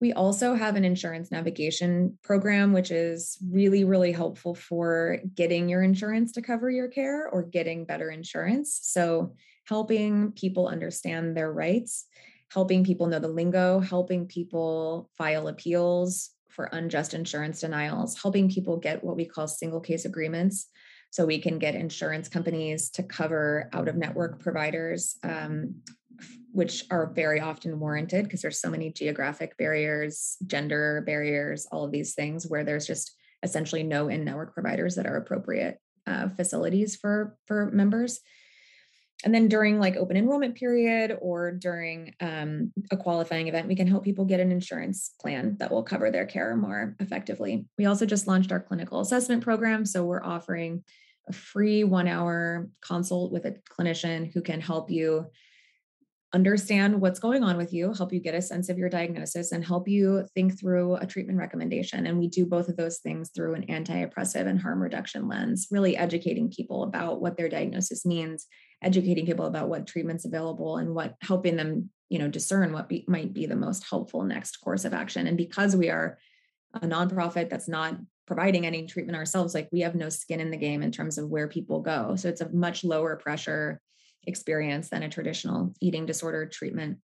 [0.00, 5.82] We also have an insurance navigation program which is really really helpful for getting your
[5.82, 8.78] insurance to cover your care or getting better insurance.
[8.82, 9.34] So
[9.66, 12.06] helping people understand their rights,
[12.52, 18.76] helping people know the lingo, helping people file appeals for unjust insurance denials, helping people
[18.76, 20.68] get what we call single case agreements.
[21.10, 25.76] So we can get insurance companies to cover out of network providers, um,
[26.52, 31.92] which are very often warranted because there's so many geographic barriers, gender barriers, all of
[31.92, 36.96] these things where there's just essentially no in network providers that are appropriate uh, facilities
[36.96, 38.20] for for members
[39.24, 43.86] and then during like open enrollment period or during um, a qualifying event, we can
[43.86, 47.66] help people get an insurance plan that will cover their care more effectively.
[47.78, 49.86] We also just launched our clinical assessment program.
[49.86, 50.84] So we're offering
[51.26, 55.26] a free one hour consult with a clinician who can help you
[56.34, 59.64] understand what's going on with you, help you get a sense of your diagnosis, and
[59.64, 62.06] help you think through a treatment recommendation.
[62.06, 65.96] And we do both of those things through an anti-oppressive and harm reduction lens, really
[65.96, 68.48] educating people about what their diagnosis means,
[68.84, 73.04] educating people about what treatments available, and what helping them, you know, discern what be,
[73.08, 75.26] might be the most helpful next course of action.
[75.26, 76.18] And because we are
[76.74, 80.56] a nonprofit that's not providing any treatment ourselves, like we have no skin in the
[80.56, 82.16] game in terms of where people go.
[82.16, 83.80] So it's a much lower pressure
[84.26, 86.98] experience than a traditional eating disorder treatment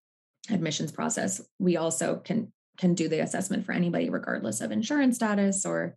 [0.50, 1.40] admissions process.
[1.58, 5.96] We also can can do the assessment for anybody regardless of insurance status or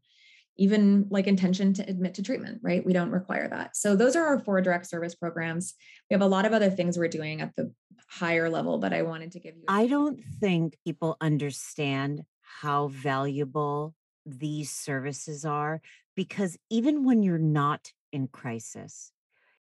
[0.57, 2.85] even like intention to admit to treatment, right?
[2.85, 3.75] We don't require that.
[3.75, 5.73] So those are our four direct service programs.
[6.09, 7.71] We have a lot of other things we're doing at the
[8.07, 13.95] higher level, but I wanted to give you I don't think people understand how valuable
[14.25, 15.81] these services are
[16.15, 19.11] because even when you're not in crisis,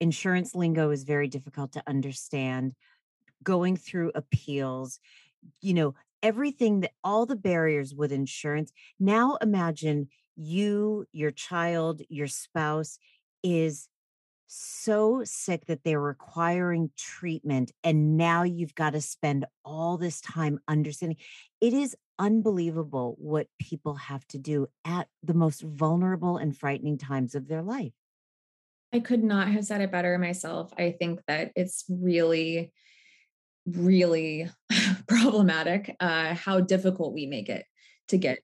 [0.00, 2.74] insurance lingo is very difficult to understand
[3.42, 4.98] going through appeals
[5.60, 12.26] you know everything that all the barriers with insurance now imagine you your child your
[12.26, 12.98] spouse
[13.42, 13.88] is
[14.46, 20.58] so sick that they're requiring treatment and now you've got to spend all this time
[20.68, 21.16] understanding
[21.60, 27.34] it is unbelievable what people have to do at the most vulnerable and frightening times
[27.34, 27.92] of their life
[28.94, 30.72] I could not have said it better myself.
[30.78, 32.72] I think that it's really,
[33.66, 34.48] really
[35.08, 37.64] problematic uh, how difficult we make it
[38.08, 38.38] to get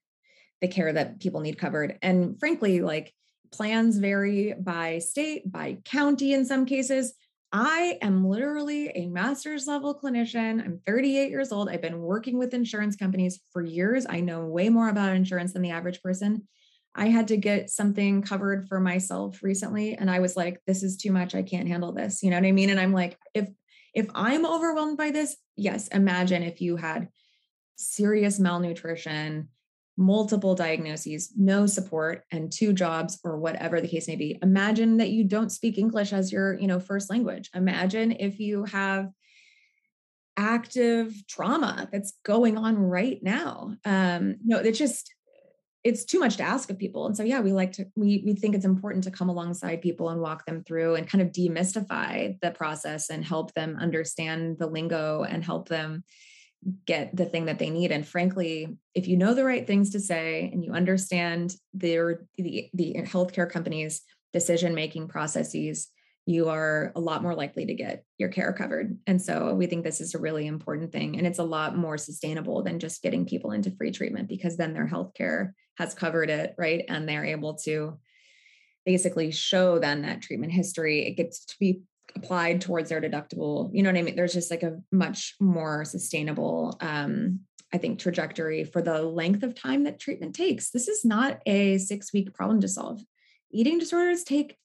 [0.61, 1.97] the care that people need covered.
[2.01, 3.13] And frankly, like
[3.51, 7.13] plans vary by state, by county in some cases.
[7.53, 10.63] I am literally a master's level clinician.
[10.63, 11.67] I'm 38 years old.
[11.67, 14.05] I've been working with insurance companies for years.
[14.09, 16.47] I know way more about insurance than the average person.
[16.95, 20.97] I had to get something covered for myself recently and I was like this is
[20.97, 23.47] too much I can't handle this you know what I mean and I'm like if
[23.93, 27.07] if I'm overwhelmed by this yes imagine if you had
[27.77, 29.47] serious malnutrition
[29.97, 34.37] multiple diagnoses no support and two jobs or whatever the case may be.
[34.41, 37.49] Imagine that you don't speak english as your you know first language.
[37.53, 39.09] Imagine if you have
[40.37, 43.75] active trauma that's going on right now.
[43.85, 45.13] Um no it's just
[45.83, 47.05] it's too much to ask of people.
[47.07, 50.09] And so yeah we like to we we think it's important to come alongside people
[50.09, 54.67] and walk them through and kind of demystify the process and help them understand the
[54.67, 56.03] lingo and help them
[56.85, 59.99] get the thing that they need and frankly if you know the right things to
[59.99, 64.01] say and you understand their the the healthcare companies
[64.31, 65.89] decision making processes
[66.25, 68.97] you are a lot more likely to get your care covered.
[69.07, 71.17] And so we think this is a really important thing.
[71.17, 74.73] And it's a lot more sustainable than just getting people into free treatment because then
[74.73, 76.85] their healthcare has covered it, right?
[76.87, 77.97] And they're able to
[78.85, 81.81] basically show then that treatment history, it gets to be
[82.15, 83.69] applied towards their deductible.
[83.73, 84.15] You know what I mean?
[84.15, 87.41] There's just like a much more sustainable um,
[87.73, 90.71] I think, trajectory for the length of time that treatment takes.
[90.71, 93.01] This is not a six week problem to solve.
[93.51, 94.57] Eating disorders take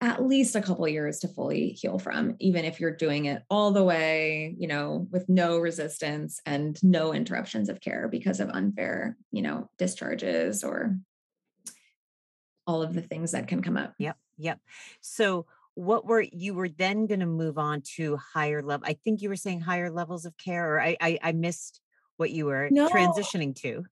[0.00, 3.72] at least a couple years to fully heal from even if you're doing it all
[3.72, 9.16] the way you know with no resistance and no interruptions of care because of unfair
[9.32, 10.96] you know discharges or
[12.64, 14.60] all of the things that can come up yep yep
[15.00, 15.46] so
[15.78, 19.28] what were you were then going to move on to higher level i think you
[19.28, 21.80] were saying higher levels of care or i i, I missed
[22.16, 22.88] what you were no.
[22.88, 23.84] transitioning to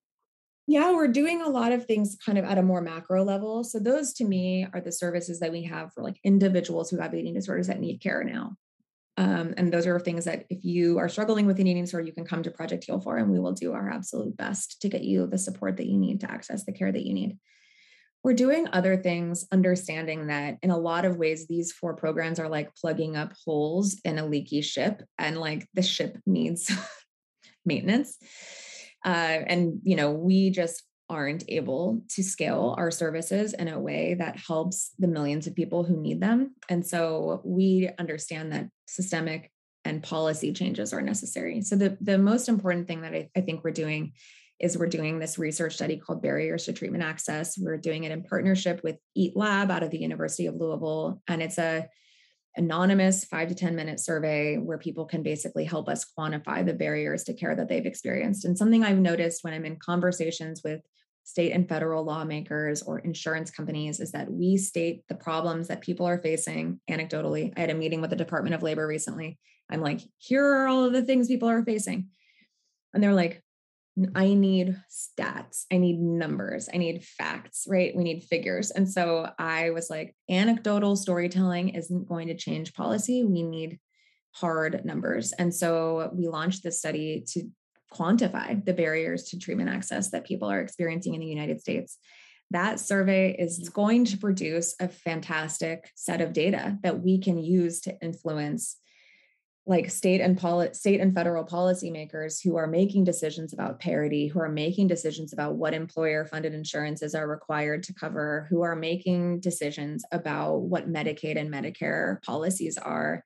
[0.68, 3.62] yeah, we're doing a lot of things kind of at a more macro level.
[3.62, 7.14] So those to me are the services that we have for like individuals who have
[7.14, 8.56] eating disorders that need care now.
[9.16, 12.12] Um, and those are things that if you are struggling with an eating disorder, you
[12.12, 15.04] can come to Project Heal for, and we will do our absolute best to get
[15.04, 17.38] you the support that you need to access the care that you need.
[18.26, 22.48] We're doing other things, understanding that in a lot of ways, these four programs are
[22.48, 26.68] like plugging up holes in a leaky ship, and like the ship needs
[27.64, 28.18] maintenance.
[29.04, 34.14] Uh, and, you know, we just aren't able to scale our services in a way
[34.14, 36.52] that helps the millions of people who need them.
[36.68, 39.52] And so we understand that systemic
[39.84, 41.62] and policy changes are necessary.
[41.62, 44.14] So the, the most important thing that I, I think we're doing
[44.58, 47.58] is we're doing this research study called Barriers to Treatment Access.
[47.58, 51.20] We're doing it in partnership with Eat Lab out of the University of Louisville.
[51.28, 51.88] And it's a
[52.56, 57.24] anonymous five to 10 minute survey where people can basically help us quantify the barriers
[57.24, 58.44] to care that they've experienced.
[58.46, 60.80] And something I've noticed when I'm in conversations with
[61.24, 66.06] state and federal lawmakers or insurance companies is that we state the problems that people
[66.06, 67.52] are facing anecdotally.
[67.56, 69.38] I had a meeting with the Department of Labor recently.
[69.68, 72.08] I'm like, here are all of the things people are facing.
[72.94, 73.42] And they're like,
[74.14, 75.64] I need stats.
[75.72, 76.68] I need numbers.
[76.72, 77.96] I need facts, right?
[77.96, 78.70] We need figures.
[78.70, 83.24] And so I was like, anecdotal storytelling isn't going to change policy.
[83.24, 83.78] We need
[84.32, 85.32] hard numbers.
[85.32, 87.48] And so we launched this study to
[87.92, 91.96] quantify the barriers to treatment access that people are experiencing in the United States.
[92.50, 93.72] That survey is mm.
[93.72, 98.76] going to produce a fantastic set of data that we can use to influence
[99.68, 104.38] like state and poli- state and federal policymakers who are making decisions about parity, who
[104.38, 109.40] are making decisions about what employer funded insurances are required to cover, who are making
[109.40, 113.24] decisions about what Medicaid and Medicare policies are,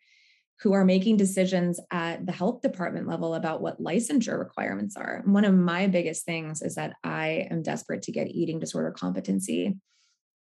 [0.60, 5.22] who are making decisions at the health department level about what licensure requirements are.
[5.26, 9.76] One of my biggest things is that I am desperate to get eating disorder competency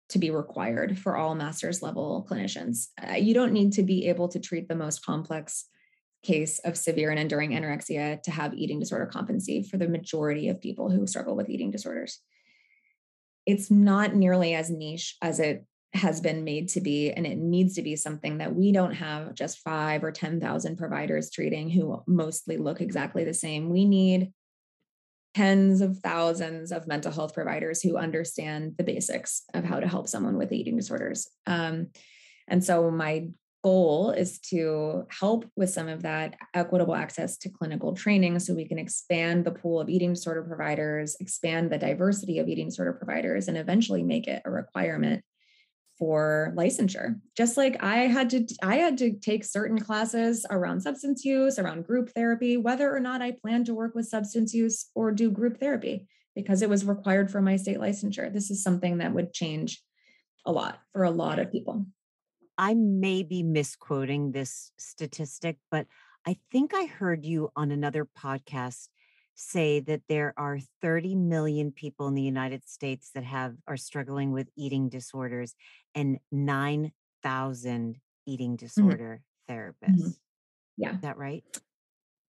[0.09, 2.87] to be required for all master's level clinicians.
[3.07, 5.65] Uh, you don't need to be able to treat the most complex
[6.23, 10.61] case of severe and enduring anorexia to have eating disorder competency for the majority of
[10.61, 12.19] people who struggle with eating disorders.
[13.45, 17.75] It's not nearly as niche as it has been made to be, and it needs
[17.75, 22.57] to be something that we don't have just five or 10,000 providers treating who mostly
[22.57, 23.69] look exactly the same.
[23.69, 24.31] We need
[25.33, 30.07] tens of thousands of mental health providers who understand the basics of how to help
[30.07, 31.27] someone with eating disorders.
[31.47, 31.87] Um,
[32.47, 33.29] and so, my
[33.63, 38.67] goal is to help with some of that equitable access to clinical training so we
[38.67, 43.47] can expand the pool of eating disorder providers, expand the diversity of eating disorder providers,
[43.47, 45.23] and eventually make it a requirement
[45.97, 47.19] for licensure.
[47.35, 51.85] Just like i had to i had to take certain classes around substance use around
[51.85, 55.59] group therapy whether or not i plan to work with substance use or do group
[55.59, 58.31] therapy because it was required for my state licensure.
[58.31, 59.81] This is something that would change
[60.45, 61.85] a lot for a lot of people
[62.59, 65.87] I may be misquoting this statistic, but
[66.27, 68.89] I think I heard you on another podcast
[69.33, 74.33] say that there are 30 million people in the United States that have are struggling
[74.33, 75.55] with eating disorders
[75.95, 78.65] and 9,000 eating mm-hmm.
[78.65, 79.59] disorder mm-hmm.
[79.59, 80.01] therapists.
[80.01, 80.09] Mm-hmm.
[80.75, 80.95] Yeah.
[80.95, 81.45] Is that right?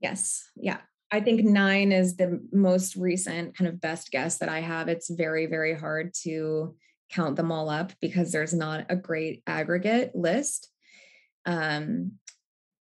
[0.00, 0.48] Yes.
[0.54, 0.78] Yeah.
[1.10, 4.86] I think nine is the most recent kind of best guess that I have.
[4.86, 6.76] It's very, very hard to
[7.10, 10.68] count them all up because there's not a great aggregate list.
[11.46, 12.12] Um,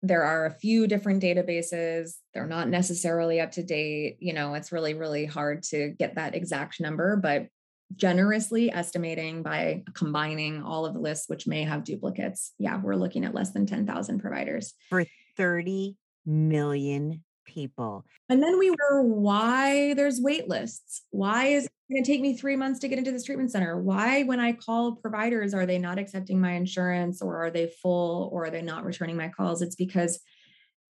[0.02, 2.16] there are a few different databases.
[2.34, 4.18] They're not necessarily up to date.
[4.20, 7.48] You know, it's really, really hard to get that exact number, but
[7.96, 13.24] generously estimating by combining all of the lists, which may have duplicates, yeah, we're looking
[13.24, 14.74] at less than 10,000 providers.
[14.90, 15.06] For
[15.38, 15.96] 30
[16.26, 18.06] million people.
[18.30, 21.04] And then we were why there's wait lists.
[21.12, 23.80] Why is it going to take me three months to get into this treatment center?
[23.80, 28.30] Why, when I call providers, are they not accepting my insurance or are they full
[28.32, 29.62] or are they not returning my calls?
[29.62, 30.20] It's because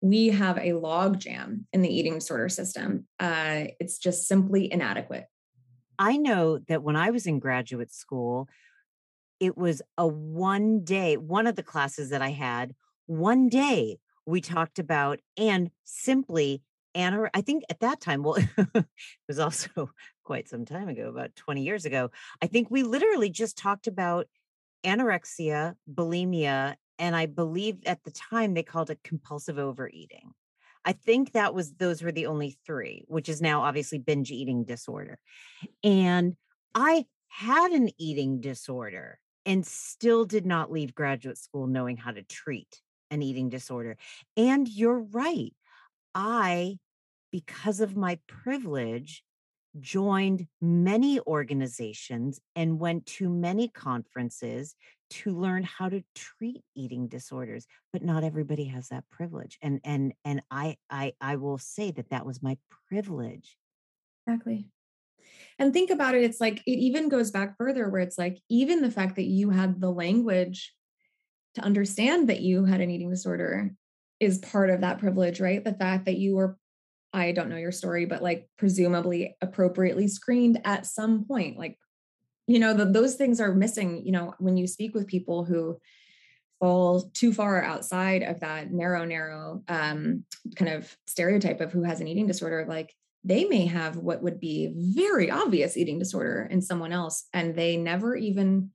[0.00, 3.06] we have a log jam in the eating disorder system.
[3.20, 5.26] Uh, it's just simply inadequate.
[5.98, 8.48] I know that when I was in graduate school,
[9.38, 12.74] it was a one day, one of the classes that I had,
[13.06, 16.62] one day we talked about and simply
[16.94, 18.36] Anna, I think at that time, well,
[18.74, 18.86] it
[19.26, 19.90] was also
[20.24, 22.10] quite some time ago, about 20 years ago.
[22.42, 24.26] I think we literally just talked about
[24.84, 30.32] anorexia, bulimia, and I believe at the time they called it compulsive overeating.
[30.84, 34.64] I think that was those were the only three, which is now obviously binge eating
[34.64, 35.18] disorder.
[35.84, 36.34] And
[36.74, 42.22] I had an eating disorder and still did not leave graduate school knowing how to
[42.22, 42.80] treat
[43.12, 43.96] an eating disorder.
[44.36, 45.54] And you're right.
[46.14, 46.78] I,
[47.30, 49.22] because of my privilege,
[49.80, 54.74] joined many organizations and went to many conferences
[55.08, 60.12] to learn how to treat eating disorders but not everybody has that privilege and and
[60.24, 62.56] and i i i will say that that was my
[62.88, 63.56] privilege
[64.26, 64.68] exactly
[65.58, 68.82] and think about it it's like it even goes back further where it's like even
[68.82, 70.74] the fact that you had the language
[71.54, 73.70] to understand that you had an eating disorder
[74.20, 75.64] is part of that privilege, right?
[75.64, 76.56] The fact that you were,
[77.12, 81.58] I don't know your story, but like presumably appropriately screened at some point.
[81.58, 81.76] Like,
[82.46, 85.78] you know, the, those things are missing, you know, when you speak with people who
[86.60, 90.24] fall too far outside of that narrow, narrow um,
[90.54, 92.94] kind of stereotype of who has an eating disorder, like
[93.24, 97.76] they may have what would be very obvious eating disorder in someone else and they
[97.76, 98.70] never even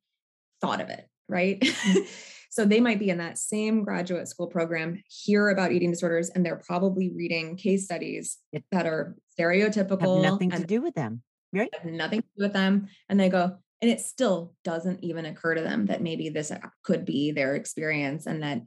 [0.61, 1.59] thought of it, right?
[1.61, 2.33] Mm.
[2.57, 6.43] So they might be in that same graduate school program, hear about eating disorders, and
[6.43, 8.39] they're probably reading case studies
[8.71, 10.23] that are stereotypical.
[10.23, 11.21] Have nothing to do with them.
[11.53, 11.69] right.
[11.85, 12.87] nothing to do with them.
[13.09, 16.51] And they go, and it still doesn't even occur to them that maybe this
[16.81, 18.63] could be their experience and that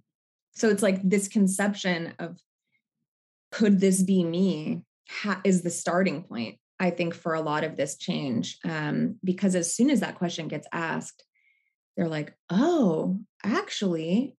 [0.53, 2.38] so it's like this conception of
[3.51, 7.76] could this be me ha- is the starting point i think for a lot of
[7.76, 11.24] this change um, because as soon as that question gets asked
[12.01, 14.34] they're like oh actually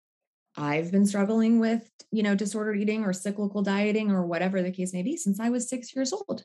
[0.58, 4.94] i've been struggling with you know disordered eating or cyclical dieting or whatever the case
[4.94, 6.44] may be since i was six years old.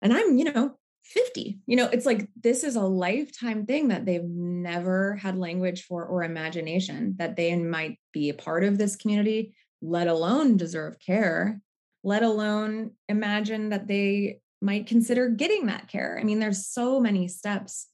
[0.00, 4.06] And i'm you know 50 you know it's like this is a lifetime thing that
[4.06, 8.96] they've never had language for or imagination that they might be a part of this
[8.96, 11.60] community let alone deserve care
[12.02, 16.18] let alone imagine that they might consider getting that care.
[16.18, 17.88] I mean there's so many steps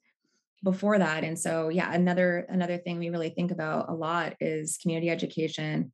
[0.63, 4.79] before that and so yeah another another thing we really think about a lot is
[4.83, 5.93] community education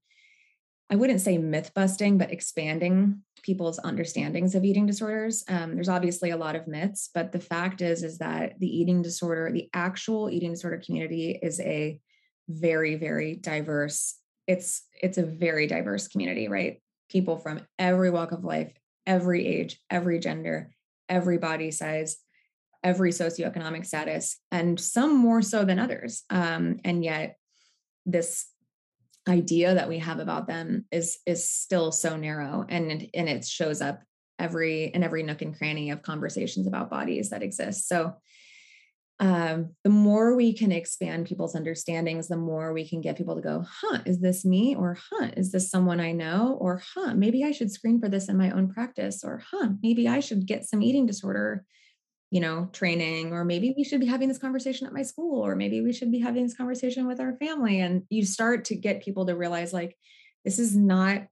[0.90, 5.42] I wouldn't say myth busting, but expanding people's understandings of eating disorders.
[5.48, 9.00] Um, there's obviously a lot of myths, but the fact is, is that the eating
[9.00, 11.98] disorder, the actual eating disorder community is a
[12.48, 14.18] very, very diverse.
[14.46, 16.82] It's it's a very diverse community, right?
[17.08, 18.72] People from every walk of life,
[19.06, 20.70] every age, every gender,
[21.08, 22.18] every body size,
[22.84, 26.22] every socioeconomic status, and some more so than others.
[26.30, 27.36] Um, and yet,
[28.06, 28.46] this
[29.28, 33.80] idea that we have about them is is still so narrow and and it shows
[33.80, 34.02] up
[34.38, 38.12] every in every nook and cranny of conversations about bodies that exist so
[39.20, 43.40] um, the more we can expand people's understandings, the more we can get people to
[43.40, 44.74] go, huh, is this me?
[44.74, 46.58] Or, huh, is this someone I know?
[46.60, 49.22] Or, huh, maybe I should screen for this in my own practice.
[49.22, 51.64] Or, huh, maybe I should get some eating disorder
[52.34, 55.54] you know, training, or maybe we should be having this conversation at my school, or
[55.54, 57.78] maybe we should be having this conversation with our family.
[57.78, 59.96] And you start to get people to realize like,
[60.44, 61.22] this is not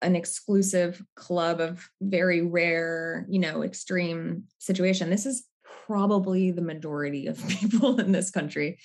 [0.00, 5.10] an exclusive club of very rare, you know, extreme situation.
[5.10, 5.44] This is
[5.86, 8.78] probably the majority of people in this country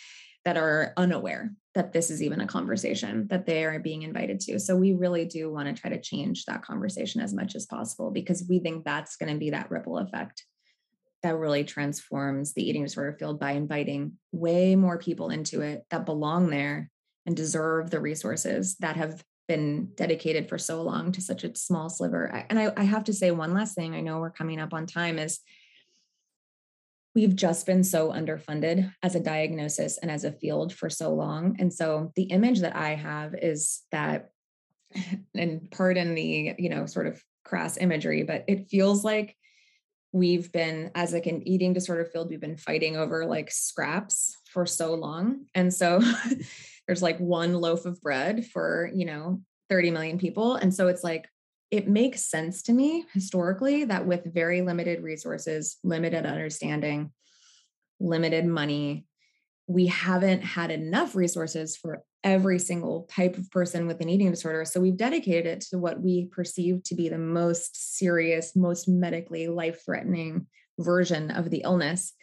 [0.43, 4.59] that are unaware that this is even a conversation that they are being invited to.
[4.59, 8.11] So we really do want to try to change that conversation as much as possible
[8.11, 10.43] because we think that's going to be that ripple effect
[11.23, 16.05] that really transforms the eating disorder field by inviting way more people into it that
[16.05, 16.91] belong there
[17.25, 21.89] and deserve the resources that have been dedicated for so long to such a small
[21.89, 22.25] sliver.
[22.49, 23.93] And I, I, have to say one last thing.
[23.93, 25.39] I know we're coming up on time is
[27.13, 31.57] we've just been so underfunded as a diagnosis and as a field for so long.
[31.59, 34.29] And so the image that I have is that,
[35.35, 39.35] and pardon the, you know, sort of crass imagery, but it feels like
[40.13, 44.65] we've been as like an eating disorder field we've been fighting over like scraps for
[44.65, 45.47] so long.
[45.53, 46.01] And so
[46.87, 50.55] there's like one loaf of bread for you know 30 million people.
[50.55, 51.27] And so it's like
[51.71, 57.11] it makes sense to me historically that with very limited resources limited understanding
[57.99, 59.05] limited money
[59.65, 64.65] we haven't had enough resources for every single type of person with an eating disorder.
[64.65, 69.47] So we've dedicated it to what we perceive to be the most serious, most medically
[69.47, 70.47] life threatening
[70.79, 72.13] version of the illness.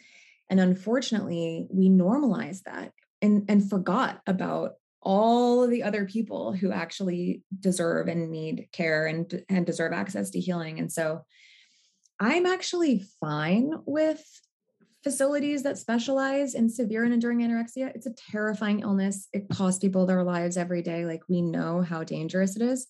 [0.49, 2.91] And unfortunately, we normalized that
[3.21, 9.07] and, and forgot about all of the other people who actually deserve and need care
[9.07, 10.79] and, and deserve access to healing.
[10.79, 11.21] And so
[12.19, 14.23] I'm actually fine with
[15.03, 17.93] facilities that specialize in severe and enduring anorexia.
[17.95, 19.27] It's a terrifying illness.
[19.33, 21.05] It costs people their lives every day.
[21.05, 22.87] Like we know how dangerous it is.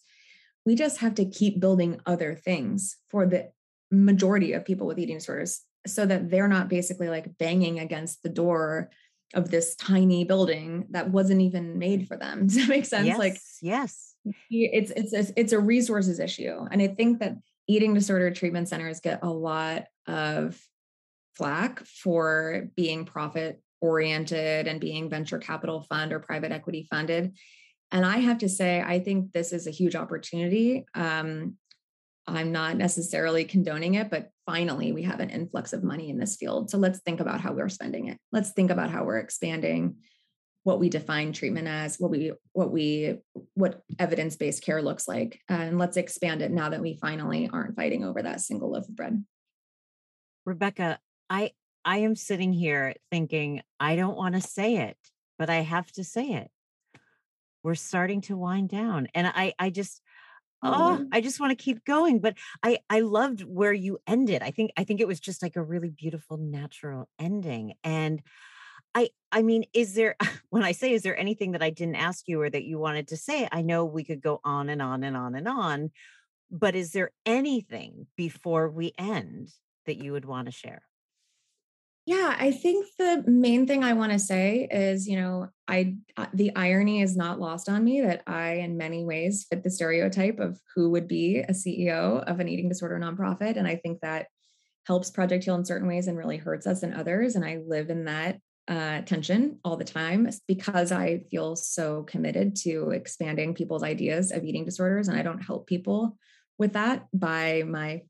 [0.66, 3.52] We just have to keep building other things for the
[3.90, 8.30] majority of people with eating disorders so that they're not basically like banging against the
[8.30, 8.90] door
[9.34, 12.42] of this tiny building that wasn't even made for them.
[12.48, 13.08] Does that make sense?
[13.08, 14.16] Yes, like yes.
[14.52, 16.68] It's it's a, it's a resources issue.
[16.70, 17.38] And I think that
[17.68, 20.62] eating disorder treatment centers get a lot of
[21.42, 27.36] flack for being profit oriented and being venture capital fund or private equity funded.
[27.92, 30.86] And I have to say, I think this is a huge opportunity.
[30.94, 31.56] Um,
[32.28, 36.36] I'm not necessarily condoning it, but finally we have an influx of money in this
[36.36, 36.70] field.
[36.70, 38.20] So let's think about how we're spending it.
[38.32, 39.96] Let's think about how we're expanding
[40.62, 43.18] what we define treatment as, what we what we
[43.56, 45.40] what evidence-based care looks like.
[45.50, 48.96] And let's expand it now that we finally aren't fighting over that single loaf of
[48.96, 49.26] bread.
[50.46, 51.00] Rebecca,
[51.32, 51.52] I
[51.86, 54.98] I am sitting here thinking I don't want to say it,
[55.40, 56.52] but I have to say it.
[57.64, 60.02] We're starting to wind down and I I just
[60.62, 64.44] oh, oh I just want to keep going, but I I loved where you ended.
[64.44, 68.22] I think I think it was just like a really beautiful natural ending and
[68.94, 70.18] I I mean, is there
[70.50, 73.08] when I say is there anything that I didn't ask you or that you wanted
[73.08, 73.48] to say?
[73.54, 75.92] I know we could go on and on and on and on,
[76.52, 79.54] but is there anything before we end
[79.86, 80.84] that you would want to share?
[82.06, 86.26] Yeah, I think the main thing I want to say is, you know, I uh,
[86.34, 90.40] the irony is not lost on me that I in many ways fit the stereotype
[90.40, 94.28] of who would be a CEO of an eating disorder nonprofit and I think that
[94.88, 97.92] helps Project Heal in certain ways and really hurts us in others and I live
[97.92, 103.84] in that uh, tension all the time because I feel so committed to expanding people's
[103.84, 106.18] ideas of eating disorders and I don't help people
[106.58, 108.02] with that by my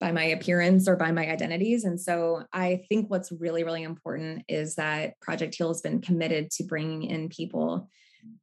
[0.00, 1.84] by my appearance or by my identities.
[1.84, 6.50] And so I think what's really, really important is that Project Heal has been committed
[6.52, 7.88] to bringing in people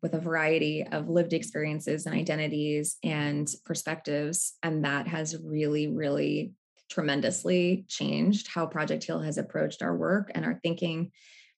[0.01, 4.53] with a variety of lived experiences and identities and perspectives.
[4.64, 6.53] And that has really, really
[6.89, 11.12] tremendously changed how Project Heal has approached our work and our thinking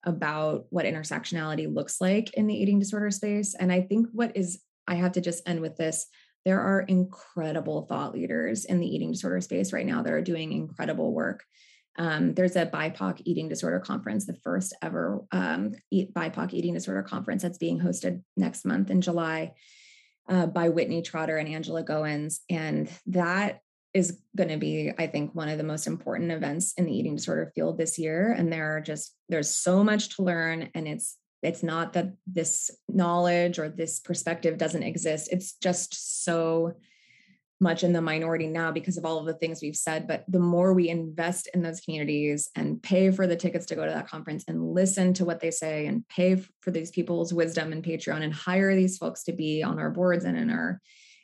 [0.03, 3.55] about what intersectionality looks like in the eating disorder space.
[3.55, 6.07] And I think what is, I have to just end with this
[6.47, 10.53] there are incredible thought leaders in the eating disorder space right now that are doing
[10.53, 11.43] incredible work.
[11.97, 17.41] Um, there's a BIPOC eating disorder conference, the first ever um, BIPOC eating disorder conference
[17.41, 19.55] that's being hosted next month in July
[20.29, 22.37] uh, by Whitney Trotter and Angela Goins.
[22.49, 23.59] And that
[23.93, 27.17] is going to be, I think, one of the most important events in the eating
[27.17, 28.31] disorder field this year.
[28.31, 32.71] And there are just, there's so much to learn and it's it's not that this
[32.87, 35.29] knowledge or this perspective doesn't exist.
[35.31, 36.73] It's just so
[37.59, 40.07] much in the minority now because of all of the things we've said.
[40.07, 43.85] But the more we invest in those communities and pay for the tickets to go
[43.85, 47.71] to that conference and listen to what they say and pay for these people's wisdom
[47.71, 50.79] and patreon and hire these folks to be on our boards and in our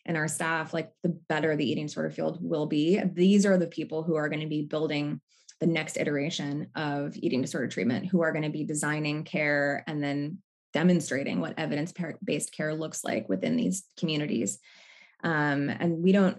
[0.05, 2.99] and our staff like the better the eating disorder field will be.
[2.99, 5.21] These are the people who are going to be building
[5.63, 10.03] the next iteration of eating disorder treatment who are going to be designing care and
[10.03, 10.39] then
[10.73, 14.59] demonstrating what evidence based care looks like within these communities.
[15.23, 16.37] Um, and we don't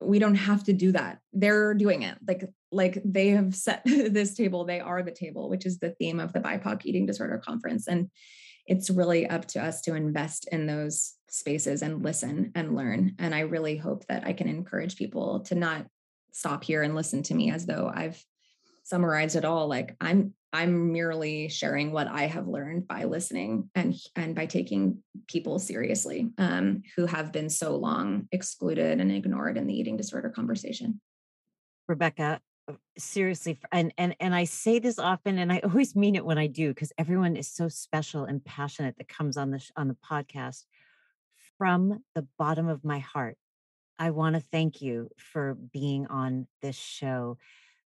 [0.00, 1.18] we don't have to do that.
[1.34, 2.16] They're doing it.
[2.26, 6.18] Like like they have set this table they are the table which is the theme
[6.18, 7.86] of the bipoc eating disorder conference.
[7.86, 8.08] And
[8.66, 13.14] it's really up to us to invest in those spaces and listen and learn.
[13.18, 15.84] And i really hope that i can encourage people to not
[16.32, 18.24] stop here and listen to me as though i've
[18.84, 23.94] summarize it all like i'm i'm merely sharing what i have learned by listening and
[24.14, 29.66] and by taking people seriously um, who have been so long excluded and ignored in
[29.66, 31.00] the eating disorder conversation.
[31.88, 36.24] Rebecca uh, seriously and and and i say this often and i always mean it
[36.24, 39.88] when i do because everyone is so special and passionate that comes on the on
[39.88, 40.64] the podcast.
[41.56, 43.36] From the bottom of my heart
[43.98, 47.38] i want to thank you for being on this show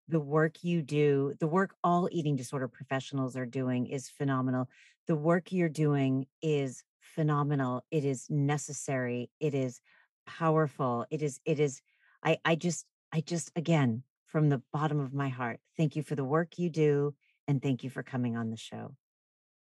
[0.08, 4.68] the work you do, the work all eating disorder professionals are doing is phenomenal.
[5.06, 7.84] The work you're doing is phenomenal.
[7.90, 9.30] It is necessary.
[9.38, 9.80] It is
[10.26, 11.06] powerful.
[11.10, 11.82] It is, it is,
[12.24, 16.14] I, I just, I just, again, from the bottom of my heart, thank you for
[16.14, 17.14] the work you do.
[17.46, 18.94] And thank you for coming on the show.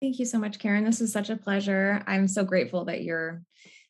[0.00, 0.84] Thank you so much, Karen.
[0.84, 2.02] This is such a pleasure.
[2.06, 3.42] I'm so grateful that you're,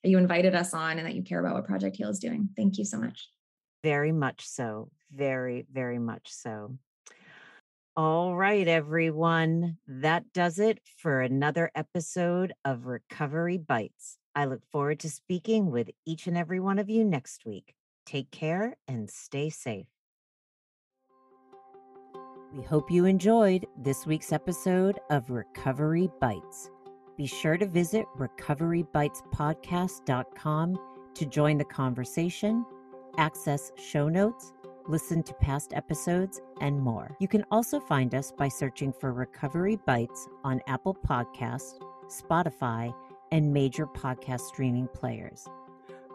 [0.02, 2.50] that you invited us on and that you care about what Project Heal is doing.
[2.56, 3.28] Thank you so much.
[3.82, 4.90] Very much so.
[5.14, 6.76] Very, very much so.
[7.96, 9.78] All right, everyone.
[9.86, 14.16] That does it for another episode of Recovery Bites.
[14.34, 17.74] I look forward to speaking with each and every one of you next week.
[18.06, 19.88] Take care and stay safe.
[22.54, 26.70] We hope you enjoyed this week's episode of Recovery Bites.
[27.16, 30.78] Be sure to visit recoverybitespodcast.com
[31.14, 32.64] to join the conversation,
[33.18, 34.52] access show notes,
[34.90, 37.16] listen to past episodes, and more.
[37.20, 41.78] You can also find us by searching for Recovery Bites on Apple Podcasts,
[42.08, 42.92] Spotify,
[43.30, 45.46] and major podcast streaming players.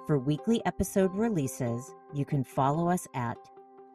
[0.05, 3.37] For weekly episode releases, you can follow us at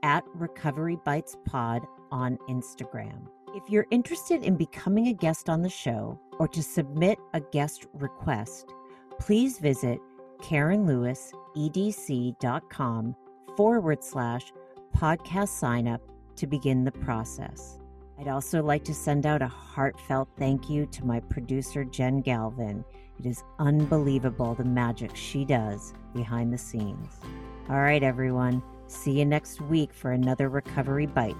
[0.02, 3.26] at Recovery Bites Pod on Instagram.
[3.54, 7.86] If you're interested in becoming a guest on the show or to submit a guest
[7.92, 8.72] request,
[9.18, 9.98] please visit
[10.40, 13.16] KarenLewisEDC.com
[13.56, 14.52] forward slash
[14.96, 16.00] podcast sign up
[16.36, 17.78] to begin the process.
[18.18, 22.84] I'd also like to send out a heartfelt thank you to my producer, Jen Galvin.
[23.18, 27.20] It is unbelievable the magic she does behind the scenes.
[27.68, 28.62] All right, everyone.
[28.88, 31.36] See you next week for another Recovery Bite.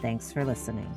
[0.00, 0.92] Thanks for listening.